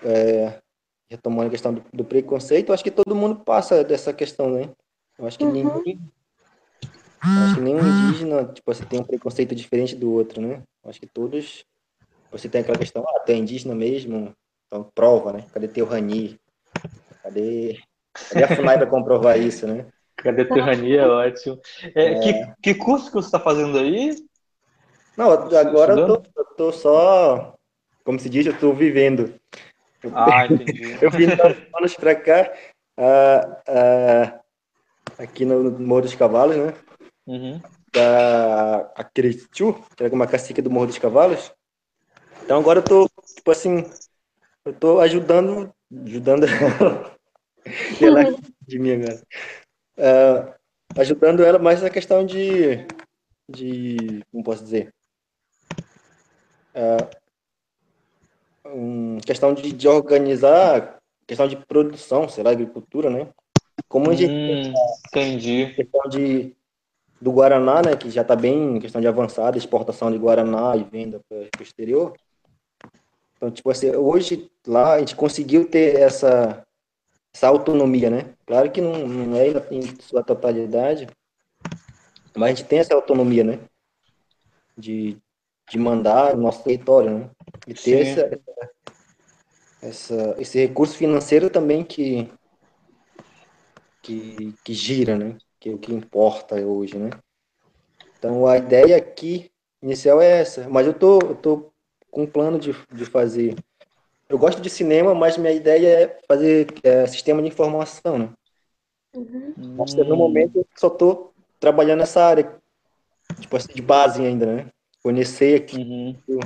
[0.03, 0.61] É,
[1.07, 4.69] retomando a questão do, do, preconceito, acho que todo mundo passa dessa questão, né?
[5.17, 5.51] Eu acho que uhum.
[5.51, 5.99] ninguém.
[7.21, 10.61] Acho que nenhum indígena, tipo, você tem um preconceito diferente do outro, né?
[10.83, 11.65] Eu acho que todos.
[12.31, 14.35] Você tem aquela questão, ah, tu é indígena mesmo?
[14.67, 15.45] Então prova, né?
[15.53, 16.39] Cadê teu Rani?
[17.25, 17.79] Cadê.
[18.29, 19.87] Cadê a FUNAI para comprovar isso, né?
[20.17, 20.95] Cadê teu Rani?
[20.95, 21.59] É ótimo.
[21.95, 22.19] É, é...
[22.19, 24.15] Que, que curso que você está fazendo aí?
[25.17, 27.55] Não, agora eu tô, eu tô só.
[28.03, 29.33] Como se diz, eu tô vivendo.
[30.13, 30.97] Ah, entendi.
[31.01, 31.25] eu vim
[31.75, 32.53] anos para cá,
[32.99, 34.39] uh, uh,
[35.17, 36.73] aqui no Morro dos Cavalos, né?
[37.25, 37.59] Uhum.
[37.91, 41.51] Da Acretiu, que era uma cacique do Morro dos Cavalos.
[42.43, 43.89] Então agora eu tô, tipo assim,
[44.63, 45.73] eu tô ajudando,
[46.05, 46.45] ajudando
[48.01, 48.35] ela
[48.67, 49.21] de mim agora.
[49.97, 50.53] Uh,
[50.97, 52.85] ajudando ela mais na questão de,
[53.49, 54.93] de como posso dizer,
[56.75, 57.09] uh,
[58.67, 63.27] um, questão de, de organizar, questão de produção, sei lá, agricultura, né?
[63.87, 64.73] Como a gente hum,
[65.07, 65.73] entendi.
[65.75, 66.55] questão de
[67.21, 70.83] do Guaraná, né, que já está bem em questão de avançada, exportação de Guaraná e
[70.83, 72.13] venda para o exterior.
[73.35, 76.64] Então, tipo assim, hoje lá a gente conseguiu ter essa,
[77.35, 78.33] essa autonomia, né?
[78.45, 81.05] Claro que não, não é em sua totalidade,
[82.33, 83.59] mas a gente tem essa autonomia, né?
[84.77, 85.17] De,
[85.69, 87.29] de mandar no nosso território, né?
[87.67, 88.39] E ter essa,
[89.81, 92.31] essa, esse recurso financeiro também que,
[94.01, 95.37] que, que gira, né?
[95.59, 97.09] Que é o que importa hoje, né?
[98.17, 99.51] Então a ideia aqui
[99.83, 101.69] inicial é essa, mas eu tô, eu tô
[102.09, 103.55] com um plano de, de fazer.
[104.35, 108.29] Eu gosto de cinema, mas minha ideia é fazer é, sistema de informação, né?
[109.15, 109.53] Uhum.
[109.77, 112.53] Mas, no momento eu só tô trabalhando nessa área,
[113.39, 114.69] tipo assim, de base ainda, né?
[115.01, 116.39] Conhecer aqui uhum.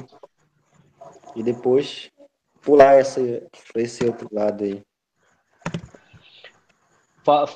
[1.36, 2.12] e depois
[2.62, 3.22] pular essa,
[3.74, 4.84] esse outro lado aí.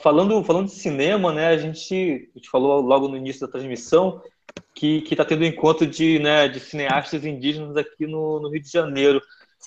[0.01, 4.19] Falando, falando de cinema, né, a gente, a gente falou logo no início da transmissão
[4.73, 8.71] que está tendo um encontro de, né, de cineastas indígenas aqui no, no Rio de
[8.71, 9.21] Janeiro.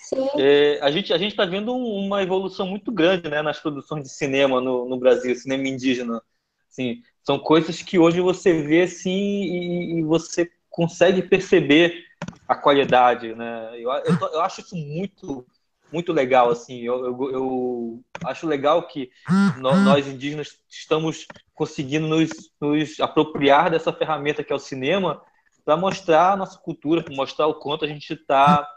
[0.07, 0.29] Sim.
[0.39, 4.61] É, a gente a está vendo uma evolução muito grande né, nas produções de cinema
[4.61, 6.23] no, no Brasil, cinema indígena.
[6.71, 12.05] Assim, são coisas que hoje você vê assim, e, e você consegue perceber
[12.47, 13.71] a qualidade, né?
[13.75, 15.45] Eu, eu, eu, acho isso muito
[15.93, 16.83] muito legal, assim.
[16.83, 19.11] Eu, eu, eu acho legal que
[19.59, 22.31] nós, nós, indígenas estamos conseguindo nos,
[22.61, 25.21] nos apropriar dessa ferramenta que é o cinema
[25.65, 28.69] para mostrar a nossa cultura, mostrar o quanto a gente está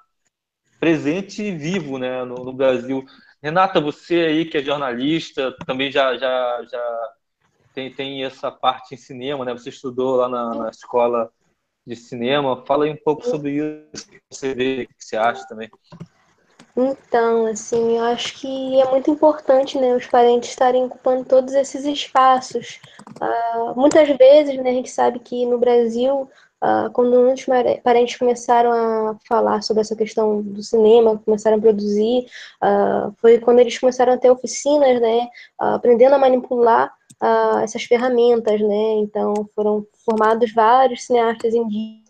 [0.79, 3.05] presente e vivo, né, no, no, Brasil.
[3.41, 7.13] Renata, você aí que é jornalista, também já já, já
[7.73, 9.53] tem, tem essa parte em cinema, né?
[9.53, 11.31] Você estudou lá na, na escola
[11.85, 12.63] de cinema.
[12.65, 13.57] Fala aí um pouco sobre
[13.93, 15.69] isso, que você vê, o que você acha também.
[16.77, 21.83] Então, assim, eu acho que é muito importante, né, os parentes estarem ocupando todos esses
[21.83, 22.79] espaços.
[23.21, 26.29] Uh, muitas vezes, né, a gente sabe que no Brasil,
[26.63, 27.45] uh, quando muitos
[27.83, 32.25] parentes começaram a falar sobre essa questão do cinema, começaram a produzir,
[32.63, 36.93] uh, foi quando eles começaram a ter oficinas, né, aprendendo a manipular
[37.61, 42.09] essas ferramentas, né, então foram formados vários cineastas indígenas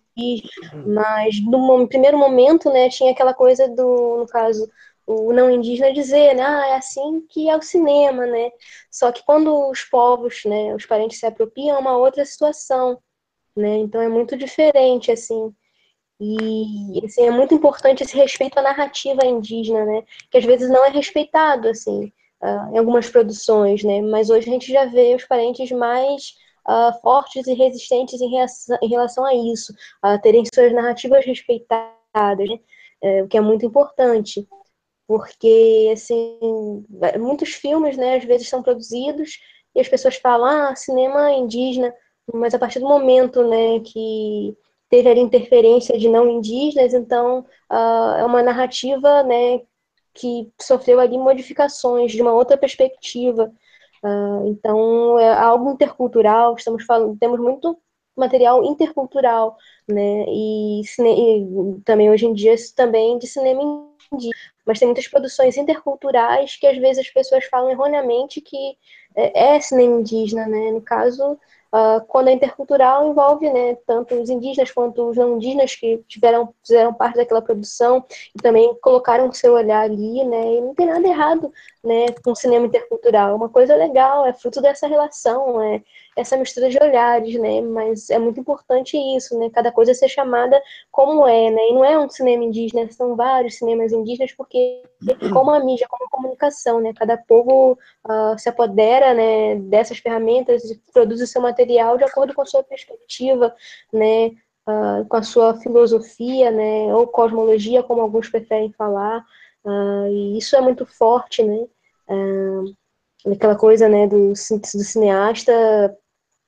[0.85, 4.69] mas no primeiro momento, né, tinha aquela coisa do, no caso,
[5.05, 8.51] o não indígena dizer, né, ah, é assim que é o cinema, né?
[8.91, 12.99] Só que quando os povos, né, os parentes se apropriam, é uma outra situação,
[13.55, 13.77] né?
[13.79, 15.53] Então é muito diferente, assim.
[16.21, 20.03] E assim, é muito importante esse respeito à narrativa indígena, né?
[20.29, 22.11] Que às vezes não é respeitado, assim,
[22.43, 24.01] uh, em algumas produções, né?
[24.01, 26.35] Mas hoje a gente já vê os parentes mais
[26.67, 32.49] uh, fortes e resistentes em, reação, em relação a isso, a terem suas narrativas respeitadas,
[32.49, 32.59] né?
[33.01, 34.47] é, o que é muito importante,
[35.07, 36.37] porque assim,
[37.19, 39.39] muitos filmes, né, às vezes são produzidos
[39.75, 41.93] e as pessoas falam, ah, cinema indígena,
[42.33, 44.55] mas a partir do momento, né, que
[44.89, 49.61] teve ali interferência de não indígenas, então uh, é uma narrativa né,
[50.13, 53.51] que sofreu ali modificações de uma outra perspectiva.
[54.03, 57.77] Uh, então é algo intercultural, estamos falando, temos muito
[58.19, 59.57] material intercultural,
[59.87, 60.25] né?
[60.27, 63.61] E, e também hoje em dia também de cinema
[64.11, 64.33] indígena.
[64.65, 68.77] Mas tem muitas produções interculturais que às vezes as pessoas falam erroneamente que
[69.15, 70.71] é, é cinema indígena, né?
[70.71, 71.39] No caso,
[71.71, 76.51] Uh, quando é intercultural envolve né, tanto os indígenas quanto os não indígenas que tiveram,
[76.65, 78.03] fizeram parte daquela produção
[78.35, 81.53] e também colocaram o seu olhar ali, né, e não tem nada errado
[81.83, 85.83] né, com cinema intercultural, é uma coisa legal, é fruto dessa relação, é
[86.15, 90.61] essa mistura de olhares, né, mas é muito importante isso, né, cada coisa ser chamada
[90.91, 94.83] como é, né, e não é um cinema indígena, são vários cinemas indígenas, porque
[95.33, 100.63] como a mídia, como a comunicação, né, cada povo uh, se apodera, né, dessas ferramentas
[100.69, 103.55] e produz o seu material de acordo com a sua perspectiva,
[103.93, 104.27] né,
[104.67, 109.25] uh, com a sua filosofia, né, ou cosmologia, como alguns preferem falar,
[109.63, 111.67] Uh, e isso é muito forte, né?
[113.25, 115.97] Aquela coisa, né, do, do cineasta,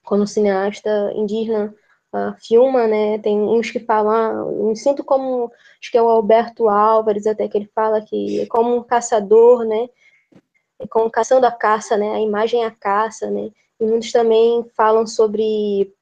[0.04, 1.74] quando o cineasta indígena
[2.14, 6.10] uh, filma, né, tem uns que falam, ah, me sinto como, acho que é o
[6.10, 9.90] Alberto Álvares até que ele fala que é como um caçador, né,
[10.80, 14.66] é como caçando a caça, né, a imagem é a caça, né, e muitos também
[14.76, 15.94] falam sobre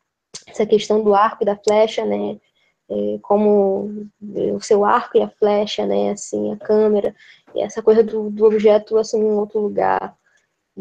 [0.48, 2.40] essa questão do arco e da flecha, né,
[2.90, 7.16] é, como o seu arco e a flecha, né, assim, a câmera,
[7.54, 10.18] e essa coisa do, do objeto assumir um outro lugar.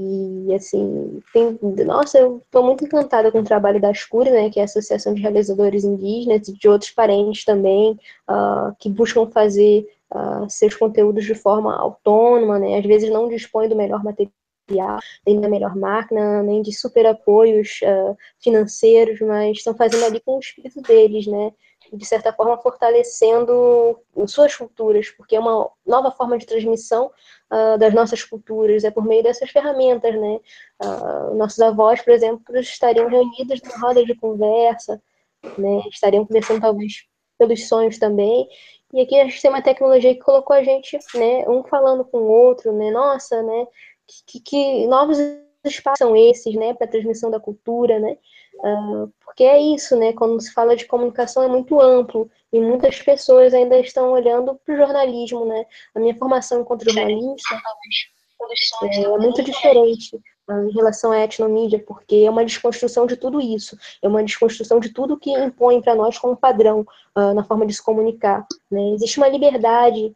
[0.01, 4.61] E, assim, tem, nossa, eu estou muito encantada com o trabalho da Escura, né, que
[4.61, 7.99] é a Associação de Realizadores Indígenas, e de outros parentes também,
[8.31, 13.69] uh, que buscam fazer uh, seus conteúdos de forma autônoma, né, às vezes não dispõem
[13.69, 19.75] do melhor material, nem da melhor máquina, nem de super apoios uh, financeiros, mas estão
[19.75, 21.51] fazendo ali com o espírito deles, né,
[21.93, 27.11] de certa forma, fortalecendo suas culturas, porque é uma nova forma de transmissão
[27.51, 30.41] uh, das nossas culturas, é por meio dessas ferramentas, né?
[30.83, 35.01] Uh, nossos avós, por exemplo, estariam reunidos numa roda de conversa,
[35.57, 35.83] né?
[35.91, 37.07] Estariam conversando, talvez,
[37.39, 38.49] pelos sonhos também,
[38.93, 42.19] e aqui a gente tem uma tecnologia que colocou a gente, né, um falando com
[42.19, 43.67] o outro, né, nossa, né,
[44.27, 45.19] que, que novos
[45.63, 48.17] espaços são esses, né, para transmissão da cultura, né,
[48.59, 50.13] Uh, porque é isso, né?
[50.13, 54.75] Quando se fala de comunicação é muito amplo e muitas pessoas ainda estão olhando para
[54.75, 55.65] o jornalismo, né?
[55.95, 57.55] A minha formação enquanto jornalista
[58.83, 60.17] é, é muito diferente
[60.49, 64.81] uh, em relação à etnomídia, porque é uma desconstrução de tudo isso, é uma desconstrução
[64.81, 66.81] de tudo que impõe para nós como padrão
[67.17, 68.45] uh, na forma de se comunicar.
[68.69, 68.91] Né?
[68.95, 70.13] Existe uma liberdade,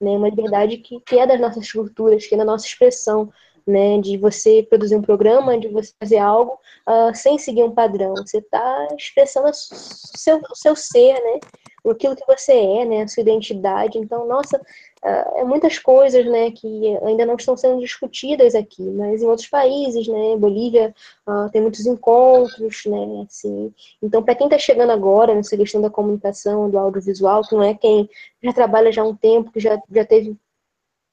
[0.00, 0.10] né?
[0.10, 3.32] Uma liberdade que, que é das nossas culturas, que é da nossa expressão
[3.66, 4.00] né?
[4.00, 6.58] De você produzir um programa, de você fazer algo
[6.88, 8.14] uh, sem seguir um padrão.
[8.14, 11.40] Você está expressando o seu, o seu ser, né?
[11.88, 13.02] Aquilo que você é, né?
[13.02, 13.98] A sua identidade.
[13.98, 16.50] Então, nossa, uh, é muitas coisas, né?
[16.50, 20.36] Que ainda não estão sendo discutidas aqui, mas em outros países, né?
[20.36, 20.94] Bolívia
[21.28, 23.26] uh, tem muitos encontros, né?
[23.28, 27.62] Assim, então, para quem está chegando agora nessa questão da comunicação, do audiovisual, que não
[27.62, 28.08] é quem
[28.42, 30.36] já trabalha já há um tempo, que já, já teve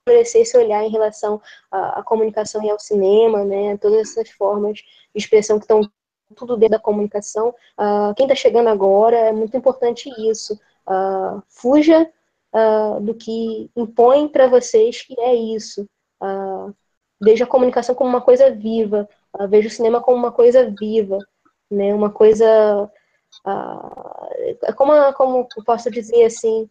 [0.05, 1.41] amadurecer esse olhar em relação
[1.71, 3.77] à, à, comunicação e ao cinema, né?
[3.77, 4.85] Todas essas formas de
[5.15, 5.81] expressão que estão
[6.35, 7.49] tudo dentro da comunicação.
[7.79, 10.59] Uh, quem está chegando agora, é muito importante isso.
[10.87, 12.09] Uh, fuja
[12.53, 15.87] uh, do que impõe para vocês que é isso.
[17.21, 19.07] veja a comunicação como uma coisa viva.
[19.49, 21.19] veja o cinema como uma coisa viva,
[21.71, 21.93] né?
[21.93, 22.91] Uma coisa...
[24.75, 26.69] como, como posso dizer assim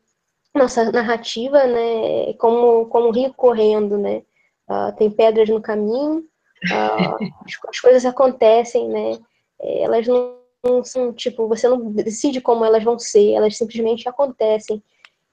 [0.55, 4.23] nossa narrativa, né, como, como um rio correndo, né,
[4.69, 6.25] uh, tem pedras no caminho, uh,
[7.47, 9.19] as, as, coisas acontecem, né,
[9.61, 14.83] elas não, não, são, tipo, você não decide como elas vão ser, elas simplesmente acontecem,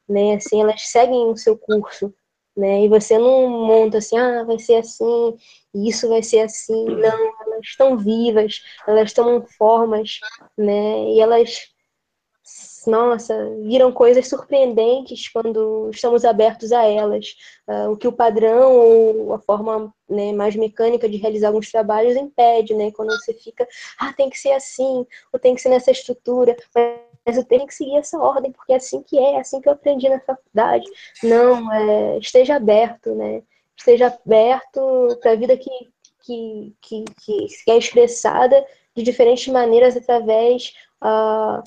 [0.08, 2.14] né, assim, elas seguem o seu curso,
[2.56, 5.38] né, e você não monta assim, ah, vai ser assim,
[5.74, 10.20] isso vai ser assim, não, elas estão vivas, elas tomam formas,
[10.58, 11.70] né, e elas
[12.90, 17.36] nossa, viram coisas surpreendentes quando estamos abertos a elas.
[17.68, 22.16] Uh, o que o padrão ou a forma né, mais mecânica de realizar alguns trabalhos
[22.16, 22.92] impede, né?
[22.92, 23.68] Quando você fica,
[24.00, 26.56] ah, tem que ser assim, ou tem que ser nessa estrutura,
[27.26, 29.70] mas eu tenho que seguir essa ordem, porque é assim que é, é assim que
[29.70, 30.86] eu aprendi na faculdade.
[31.24, 33.44] Não, é, esteja aberto, né?
[33.78, 35.70] Esteja aberto para a vida que,
[36.24, 38.66] que, que, que é expressada
[38.96, 40.74] de diferentes maneiras através
[41.04, 41.64] uh,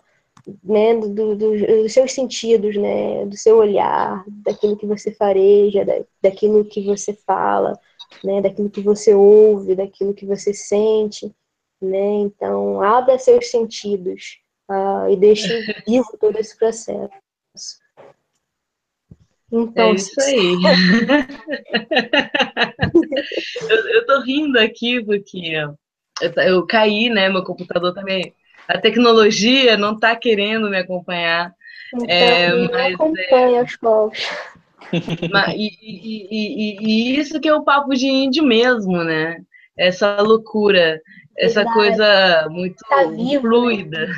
[0.62, 5.94] né, do, do, dos seus sentidos, né, do seu olhar, daquilo que você fareja, da,
[6.22, 7.78] daquilo que você fala,
[8.24, 11.32] né, daquilo que você ouve, daquilo que você sente,
[11.80, 14.38] né, então abra seus sentidos,
[14.70, 15.50] uh, e deixem
[15.86, 17.10] vivo todo esse processo.
[19.50, 20.56] Então, é isso aí.
[23.68, 25.54] eu, eu tô rindo aqui porque
[26.22, 27.28] eu, eu caí, né?
[27.28, 28.34] Meu computador também.
[28.68, 31.52] A tecnologia não está querendo me acompanhar.
[31.94, 33.62] Então, é, mas, acompanha é...
[33.62, 34.18] os povos.
[34.92, 39.40] E, e, e, e, isso que é o papo de índio mesmo, né?
[39.76, 41.00] Essa loucura,
[41.38, 41.74] essa Verdade.
[41.74, 43.40] coisa muito tá vivo, né?
[43.40, 44.06] fluida.
[44.06, 44.14] Né?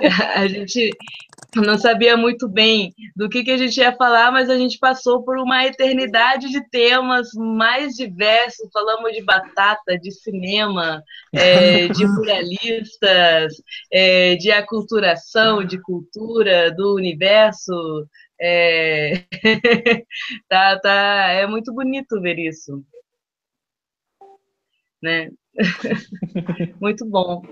[0.34, 0.90] a gente
[1.56, 5.22] não sabia muito bem do que, que a gente ia falar, mas a gente passou
[5.22, 8.68] por uma eternidade de temas mais diversos.
[8.72, 11.02] Falamos de batata, de cinema,
[11.32, 13.54] é, de muralistas,
[13.92, 18.06] é, de aculturação, de cultura, do universo.
[18.40, 19.24] É...
[20.48, 22.84] tá, tá, é muito bonito ver isso.
[25.02, 25.30] Né?
[26.80, 27.42] muito bom.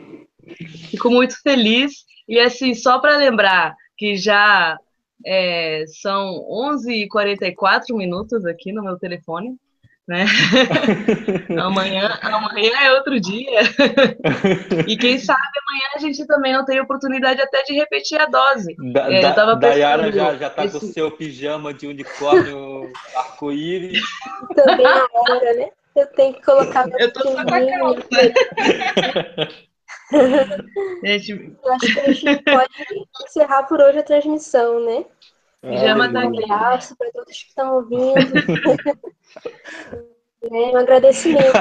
[0.91, 2.05] Fico muito feliz.
[2.29, 4.77] E assim, só para lembrar que já
[5.25, 9.57] é, são 11h44 minutos aqui no meu telefone.
[10.09, 10.25] Né?
[11.61, 13.63] amanhã, amanhã é outro dia.
[14.87, 18.77] e quem sabe amanhã a gente também não tem oportunidade até de repetir a dose.
[18.93, 20.79] Da, é, eu tava Dayara já, já tá esse...
[20.79, 24.01] com o seu pijama de unicórnio arco-íris.
[24.55, 25.71] Também é hora, né?
[25.97, 28.09] Eu tenho que colocar meu Eu tô só com a calça.
[31.19, 31.57] gente...
[31.65, 32.71] Eu acho que a gente pode
[33.25, 35.07] encerrar por hoje a transmissão, né?
[35.63, 36.39] Pijama tá aqui.
[36.39, 38.15] Um abraço para todos que estão ouvindo.
[40.43, 41.53] é, um agradecimento.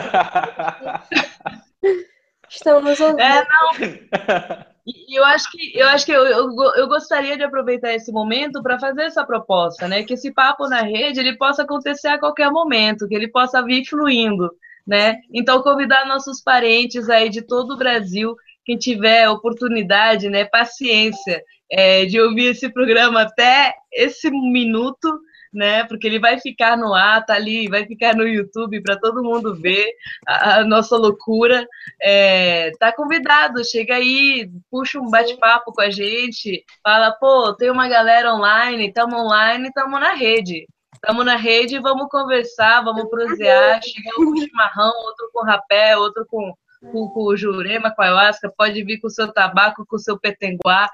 [2.50, 3.22] Estão nos ouvindo.
[3.22, 4.66] É, não.
[4.86, 8.62] E eu acho que eu acho que eu, eu, eu gostaria de aproveitar esse momento
[8.62, 10.04] para fazer essa proposta, né?
[10.04, 13.84] Que esse papo na rede ele possa acontecer a qualquer momento, que ele possa vir
[13.86, 14.52] fluindo,
[14.86, 15.22] né?
[15.34, 20.46] Então convidar nossos parentes aí de todo o Brasil, quem tiver oportunidade, né?
[20.46, 25.20] Paciência é, de ouvir esse programa até esse minuto,
[25.56, 25.84] né?
[25.86, 29.56] Porque ele vai ficar no ar, tá ali, vai ficar no YouTube para todo mundo
[29.56, 29.90] ver
[30.28, 31.66] a, a nossa loucura.
[32.02, 37.88] É, tá convidado, chega aí, puxa um bate-papo com a gente, fala, pô, tem uma
[37.88, 40.68] galera online, estamos online, estamos na rede.
[40.94, 46.26] Estamos na rede, vamos conversar, vamos prosear, chega um com chimarrão, outro com rapé, outro
[46.26, 46.54] com,
[46.92, 50.00] com, com o jurema, com a ayahuasca, pode vir com o seu tabaco, com o
[50.00, 50.90] seu petenguá,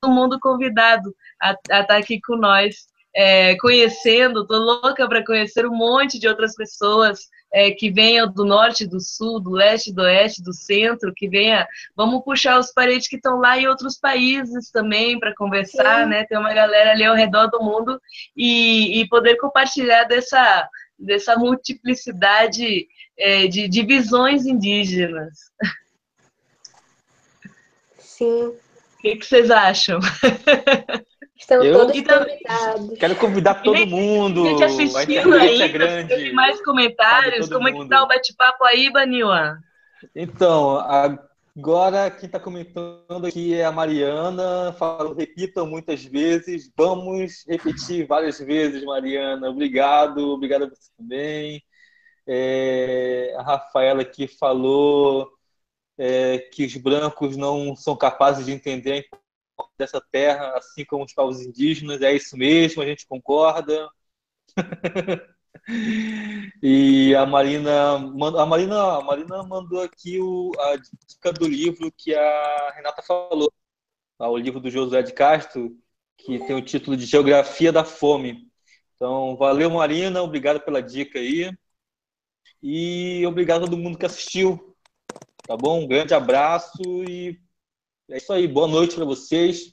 [0.00, 5.66] todo mundo convidado a estar tá aqui com nós é, conhecendo, tô louca para conhecer
[5.66, 10.02] um monte de outras pessoas é, que venham do norte, do sul, do leste, do
[10.02, 14.70] oeste, do centro, que venha, vamos puxar os parentes que estão lá em outros países
[14.70, 16.10] também para conversar, Sim.
[16.10, 16.24] né?
[16.24, 18.00] Tem uma galera ali ao redor do mundo
[18.36, 22.86] e, e poder compartilhar dessa, dessa multiplicidade
[23.18, 25.36] é, de, de visões indígenas.
[27.98, 28.46] Sim.
[28.46, 29.98] O que, que vocês acham?
[31.40, 32.98] Estão eu todos convidados.
[32.98, 34.44] Quero convidar todo mundo.
[34.44, 36.14] Gente assistindo aí, é grande.
[36.14, 37.48] Tem mais comentários.
[37.48, 39.58] Como é que tá o bate-papo aí, Baniwa?
[40.14, 44.74] Então, agora quem está comentando aqui é a Mariana.
[44.78, 46.70] Falo, repitam muitas vezes.
[46.76, 49.48] Vamos repetir várias vezes, Mariana.
[49.48, 51.62] Obrigado, obrigado a você também.
[52.26, 55.26] É, a Rafaela aqui falou
[55.96, 59.16] é, que os brancos não são capazes de entender a
[59.80, 62.02] dessa terra, assim como os povos indígenas.
[62.02, 63.88] É isso mesmo, a gente concorda.
[66.62, 72.14] e a Marina, a Marina, a Marina mandou aqui o, a dica do livro que
[72.14, 73.52] a Renata falou,
[74.18, 74.28] tá?
[74.28, 75.76] o livro do Josué de Castro,
[76.16, 78.48] que tem o título de Geografia da Fome.
[78.94, 81.50] Então, valeu, Marina, obrigado pela dica aí.
[82.62, 84.76] E obrigado a todo mundo que assistiu.
[85.46, 85.82] Tá bom?
[85.84, 87.40] Um grande abraço e
[88.10, 89.72] é isso aí, boa noite para vocês.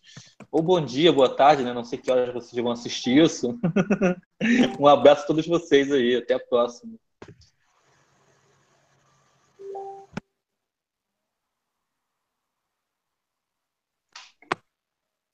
[0.51, 1.73] Ou bom dia, boa tarde, né?
[1.73, 3.59] Não sei que horas vocês vão assistir isso.
[4.79, 6.93] um abraço a todos vocês aí, até a próxima.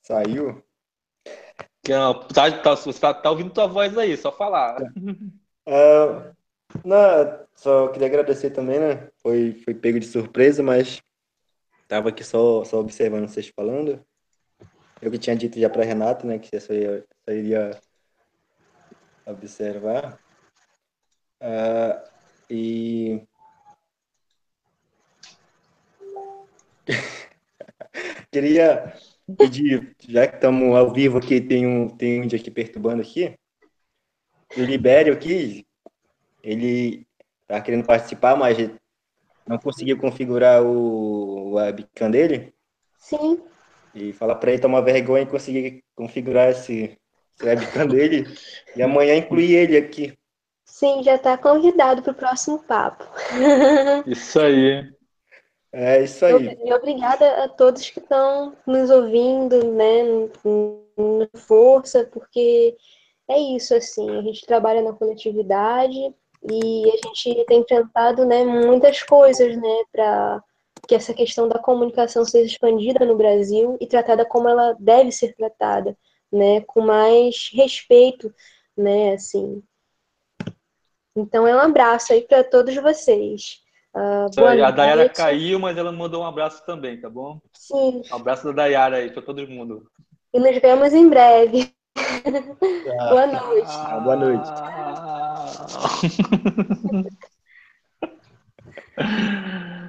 [0.02, 0.64] Saiu?
[1.88, 4.82] Não, tá, tá, você tá, tá, ouvindo tua voz aí, só falar.
[5.68, 6.34] Uh,
[6.86, 9.10] não, só queria agradecer também, né?
[9.22, 11.02] Foi, foi pego de surpresa, mas
[11.94, 14.04] Tava aqui só, só observando vocês falando.
[15.00, 17.80] Eu que tinha dito já para Renato, né, que só, ia, só iria
[19.28, 20.20] observar.
[21.40, 22.10] Uh,
[22.50, 23.28] e
[28.32, 28.98] queria
[29.38, 33.38] pedir, já que estamos ao vivo aqui, tem um, tem um índio aqui perturbando aqui.
[34.58, 35.64] O Libério aqui,
[36.42, 37.06] ele
[37.46, 38.58] tá querendo participar, mas
[39.46, 41.23] não conseguiu configurar o
[41.56, 42.54] webcam dele.
[42.98, 43.42] Sim.
[43.94, 46.98] E falar para ele tomar vergonha e conseguir configurar esse,
[47.36, 48.26] esse webcam dele.
[48.76, 50.18] E amanhã incluir ele aqui.
[50.66, 53.06] Sim, já está convidado para o próximo papo.
[54.08, 54.92] Isso aí.
[55.76, 56.56] É isso aí.
[56.64, 60.30] E obrigada a todos que estão nos ouvindo, né?
[61.36, 62.78] Força, porque
[63.28, 65.98] é isso, assim, a gente trabalha na coletividade
[66.52, 70.44] e a gente tem enfrentado, né, muitas coisas, né, para
[70.88, 75.34] que essa questão da comunicação seja expandida no Brasil e tratada como ela deve ser
[75.36, 75.98] tratada,
[76.32, 78.34] né, com mais respeito,
[78.76, 79.64] né, assim.
[81.16, 83.62] Então é um abraço aí para todos vocês.
[83.96, 84.26] Uh,
[84.64, 87.40] a Dayara caiu, mas ela mandou um abraço também, tá bom?
[87.54, 88.02] Sim.
[88.12, 89.88] Um abraço da Dayara aí para todo mundo.
[90.34, 91.72] E nos vemos em breve.
[93.00, 93.68] Ah, boa noite.
[93.70, 94.50] Ah, boa noite.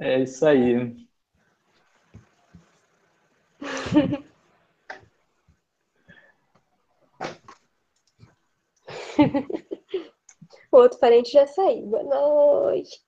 [0.00, 0.96] É isso aí.
[10.70, 11.86] o outro parente já saiu.
[11.86, 13.00] Boa noite.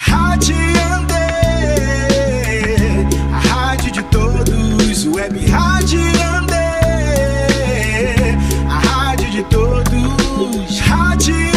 [0.00, 0.56] Rádio
[0.96, 1.14] Andê,
[3.30, 6.54] a rádio de todos, web rádio Andê,
[8.70, 11.53] a rádio de todos, rádio